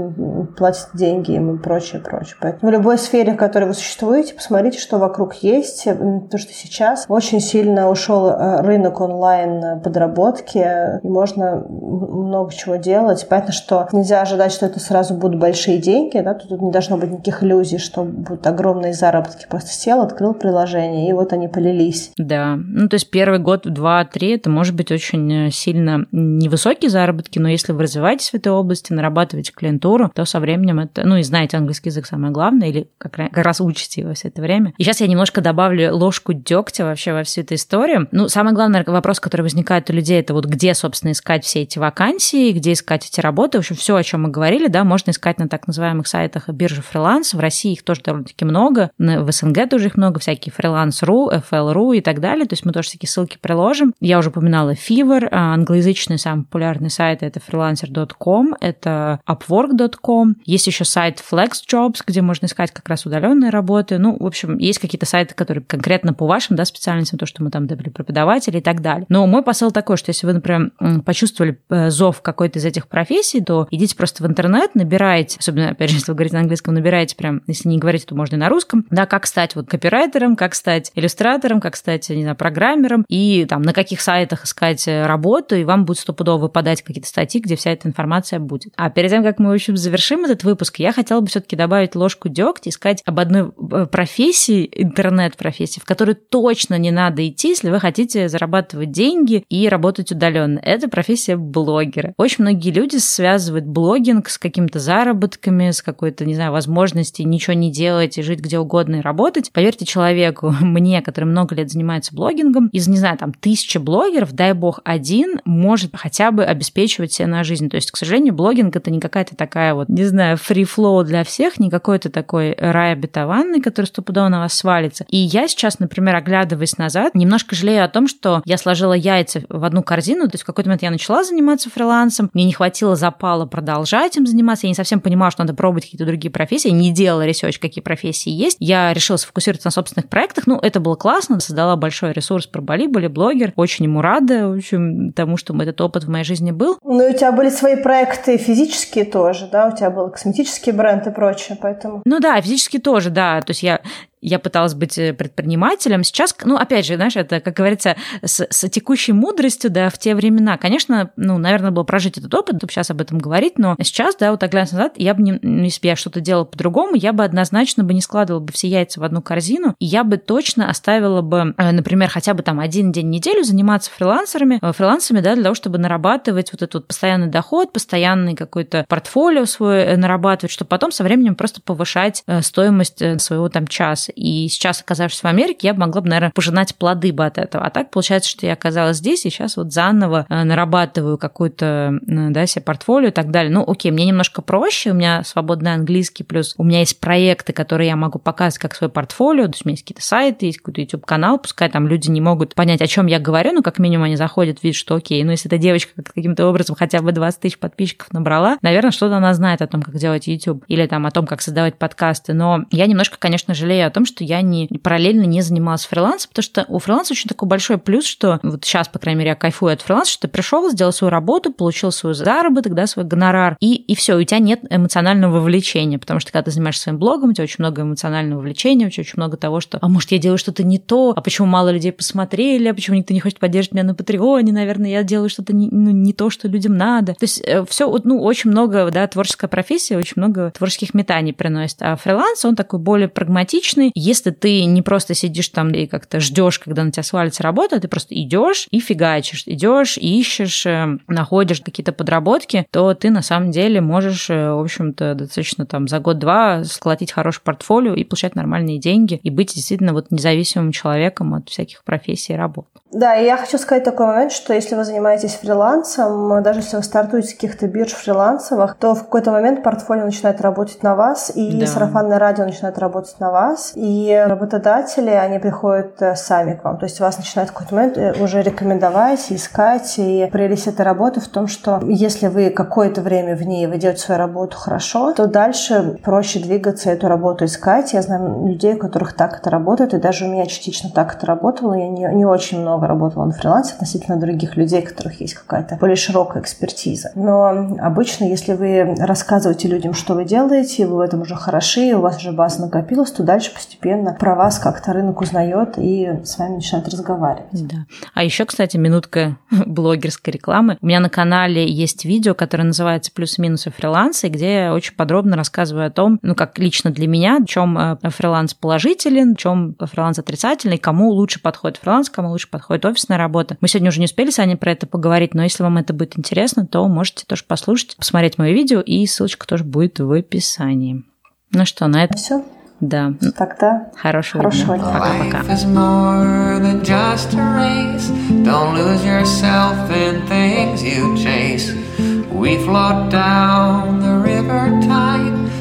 [0.56, 2.36] платят деньги им и прочее, прочее.
[2.40, 7.06] Поэтому в любой сфере, в которой вы существуете, посмотрите, что вокруг есть, потому что сейчас
[7.08, 10.58] очень сильно ушел э, рынок онлайн подработки,
[11.02, 13.26] и можно много чего делать.
[13.28, 17.10] Понятно, что нельзя ожидать, что это сразу будут большие деньги, да, тут не должно быть
[17.10, 19.46] никаких иллюзий, что будут огромные заработки.
[19.48, 22.12] Просто сел, открыл приложение, и вот они полились.
[22.16, 22.58] Да.
[22.62, 27.38] Ну, то есть первый год, два, три, это может быть очень э, сильно невысокие заработки,
[27.38, 31.22] но если вы развиваетесь в этой области, нарабатываете клиентуру, то со временем это, ну, и
[31.22, 34.72] знаете английский язык самое главное, или как, как раз учите его все это время.
[34.78, 38.08] И сейчас я немножко добавлю ложку дегтя вообще во всю эту историю.
[38.12, 41.78] Ну, самый главный вопрос, который возникает у людей, это вот где, собственно, искать все эти
[41.78, 43.58] вакансии, где искать эти работы.
[43.58, 46.82] В общем, все, о чем мы говорили, да, можно искать на так называемых сайтах биржи
[46.82, 47.34] фриланс.
[47.34, 52.00] В России их тоже довольно-таки много в СНГ тоже их много, всякие фриланс.ру, FL.ru и
[52.00, 53.94] так далее, то есть мы тоже такие ссылки приложим.
[54.00, 60.84] Я уже упоминала Fiverr, а, англоязычный самый популярный сайт это freelancer.com, это upwork.com, есть еще
[60.84, 65.34] сайт FlexJobs, где можно искать как раз удаленные работы, ну, в общем, есть какие-то сайты,
[65.34, 69.06] которые конкретно по вашим, да, специальностям, то, что мы там добили преподаватели и так далее.
[69.08, 70.72] Но мой посыл такой, что если вы, например,
[71.04, 75.90] почувствовали э, зов какой-то из этих профессий, то идите просто в интернет, набирайте, особенно, опять
[75.90, 78.48] же, если вы говорите на английском, набирайте прям, если не говорите, то можно и на
[78.50, 83.46] русском, да, как стать вот копирайтером, как стать иллюстратором, как стать, не знаю, программером, и
[83.48, 87.70] там на каких сайтах искать работу, и вам будет стопудово выпадать какие-то статьи, где вся
[87.70, 88.72] эта информация будет.
[88.76, 91.94] А перед тем, как мы, в общем, завершим этот выпуск, я хотела бы все-таки добавить
[91.94, 97.48] ложку дегтя и сказать об одной э, профессии, интернет-профессии, в которую точно не надо идти,
[97.48, 100.58] если вы хотите зарабатывать деньги и работать удаленно.
[100.62, 102.14] Это профессия блогера.
[102.16, 107.70] Очень многие люди связывают блогинг с какими-то заработками, с какой-то, не знаю, возможностью ничего не
[107.70, 109.50] делать и жить где угодно и работать.
[109.52, 114.52] Поверьте человеку, мне, который много лет занимается блогингом, из, не знаю, там, тысячи блогеров, дай
[114.52, 117.68] бог, один может хотя бы обеспечивать себе на жизнь.
[117.68, 121.58] То есть, к сожалению, блогинг это не какая-то такая вот, не знаю, flow для всех,
[121.58, 125.04] не какой-то такой рай обетованный, который стопудово на вас свалится.
[125.08, 129.64] И я сейчас, например, оглядываясь назад, немножко жалею о том, что я сложила яйца в
[129.64, 133.46] одну корзину, то есть в какой-то момент я начала заниматься фрилансом, мне не хватило запала
[133.46, 137.24] продолжать им заниматься, я не совсем понимала, что надо пробовать какие-то другие профессии, не делала
[137.26, 138.56] research, какие профессии есть.
[138.60, 142.86] Я решила сфокусироваться на собственных проектах, ну, это было классно, создала большой ресурс про Бали,
[142.86, 146.78] были блогер, очень ему рада, в общем, тому, что этот опыт в моей жизни был.
[146.82, 151.10] Ну, у тебя были свои проекты физические тоже, да, у тебя был косметический бренд и
[151.10, 152.02] прочее, поэтому...
[152.04, 153.80] Ну да, физически тоже, да, то есть я
[154.20, 156.04] я пыталась быть э, предпринимателем.
[156.04, 160.14] Сейчас, ну, опять же, знаешь, это, как говорится, с, с текущей мудростью, да, в те
[160.14, 164.16] времена, конечно, ну, наверное, было прожить этот опыт, чтобы сейчас об этом говорить, но сейчас,
[164.16, 166.94] да, вот так глянуть назад, я бы, не, ну, если бы я что-то делала по-другому,
[166.94, 170.18] я бы однозначно бы не складывала бы все яйца в одну корзину, и я бы
[170.18, 174.72] точно оставила бы, э, например, хотя бы там один день в неделю заниматься фрилансерами, э,
[174.72, 179.96] фрилансами, да, для того, чтобы нарабатывать вот этот вот постоянный доход, постоянный какой-то портфолио свой
[179.96, 184.09] нарабатывать, чтобы потом со временем просто повышать стоимость своего там часа.
[184.14, 187.64] И сейчас, оказавшись в Америке, я могла бы, наверное, пожинать плоды бы от этого.
[187.64, 192.46] А так получается, что я оказалась здесь, и сейчас вот заново э, нарабатываю какую-то, да,
[192.46, 193.52] себе портфолио и так далее.
[193.52, 197.88] Ну, окей, мне немножко проще, у меня свободный английский, плюс у меня есть проекты, которые
[197.88, 200.80] я могу показывать как свой портфолио, то есть у меня есть какие-то сайты, есть какой-то
[200.80, 204.16] YouTube-канал, пускай там люди не могут понять, о чем я говорю, но как минимум они
[204.16, 208.12] заходят, видят, что окей, ну, если эта девочка каким-то образом хотя бы 20 тысяч подписчиков
[208.12, 211.40] набрала, наверное, что-то она знает о том, как делать YouTube или там о том, как
[211.42, 215.86] создавать подкасты, но я немножко, конечно, жалею о том, что я не параллельно не занималась
[215.86, 219.30] фрилансом, потому что у фриланса очень такой большой плюс, что вот сейчас, по крайней мере,
[219.30, 223.04] я кайфую от фриланса, что ты пришел, сделал свою работу, получил свой заработок, да, свой
[223.04, 226.98] гонорар, и, и все, у тебя нет эмоционального вовлечения, потому что когда ты занимаешься своим
[226.98, 230.12] блогом, у тебя очень много эмоционального вовлечения, у тебя очень много того, что, а может,
[230.12, 233.38] я делаю что-то не то, а почему мало людей посмотрели, а почему никто не хочет
[233.38, 237.14] поддерживать меня на Патреоне, наверное, я делаю что-то не, ну, не то, что людям надо.
[237.14, 241.78] То есть э, все, ну, очень много, да, творческая профессия, очень много творческих метаний приносит.
[241.80, 243.89] А фриланс, он такой более прагматичный.
[243.94, 247.88] Если ты не просто сидишь там и как-то ждешь, когда на тебя свалится работа, ты
[247.88, 253.80] просто идешь и фигачишь, идешь, ищешь, э, находишь какие-то подработки, то ты на самом деле
[253.80, 259.20] можешь, э, в общем-то, достаточно там за год-два сколотить хорошее портфолио и получать нормальные деньги
[259.22, 262.66] и быть действительно вот независимым человеком от всяких профессий и работ.
[262.92, 266.82] Да, и я хочу сказать такой момент, что если вы занимаетесь фрилансом, даже если вы
[266.82, 271.52] стартуете с каких-то бирж фрилансовых, то в какой-то момент портфолио начинает работать на вас, и
[271.52, 271.66] да.
[271.66, 276.76] сарафанное радио начинает работать на вас, и работодатели, они приходят э, сами к вам.
[276.76, 281.20] То есть вас начинают в какой-то момент э, уже рекомендовать, искать, и прелесть этой работы
[281.20, 285.26] в том, что если вы какое-то время в ней, вы делаете свою работу хорошо, то
[285.26, 287.94] дальше проще двигаться, эту работу искать.
[287.94, 291.24] Я знаю людей, у которых так это работает, и даже у меня частично так это
[291.24, 291.72] работало.
[291.72, 295.76] Я не, не очень много работала на фрилансе относительно других людей, у которых есть какая-то
[295.76, 297.12] более широкая экспертиза.
[297.14, 302.02] Но обычно, если вы рассказываете людям, что вы делаете, вы в этом уже хороши, у
[302.02, 306.56] вас уже база накопилась, то дальше постепенно про вас как-то рынок узнает и с вами
[306.56, 307.48] начинает разговаривать.
[307.52, 307.86] Да.
[308.14, 310.78] А еще, кстати, минутка блогерской рекламы.
[310.80, 315.86] У меня на канале есть видео, которое называется «Плюс-минусы фриланса», где я очень подробно рассказываю
[315.86, 320.18] о том, ну, как лично для меня, в чем э, фриланс положителен, в чем фриланс
[320.18, 323.56] отрицательный, кому лучше подходит фриланс, кому лучше подходит офисная работа.
[323.60, 326.18] Мы сегодня уже не успели с Аней про это поговорить, но если вам это будет
[326.18, 331.04] интересно, то можете тоже послушать, посмотреть мое видео, и ссылочка тоже будет в описании.
[331.52, 332.44] Ну что, на это все.
[332.80, 333.12] Да.
[333.36, 334.92] Тогда хорошего, хорошего дня.
[334.92, 335.42] Пока-пока.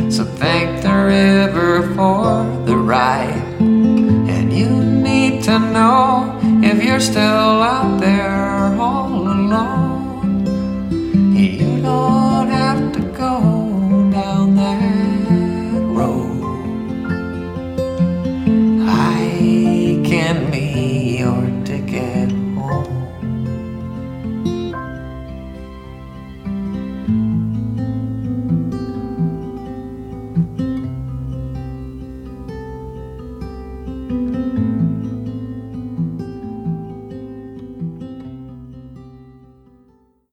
[0.10, 3.44] So thank the river for the ride.
[3.60, 10.46] And you need to know if you're still out there all alone.
[11.36, 12.19] You know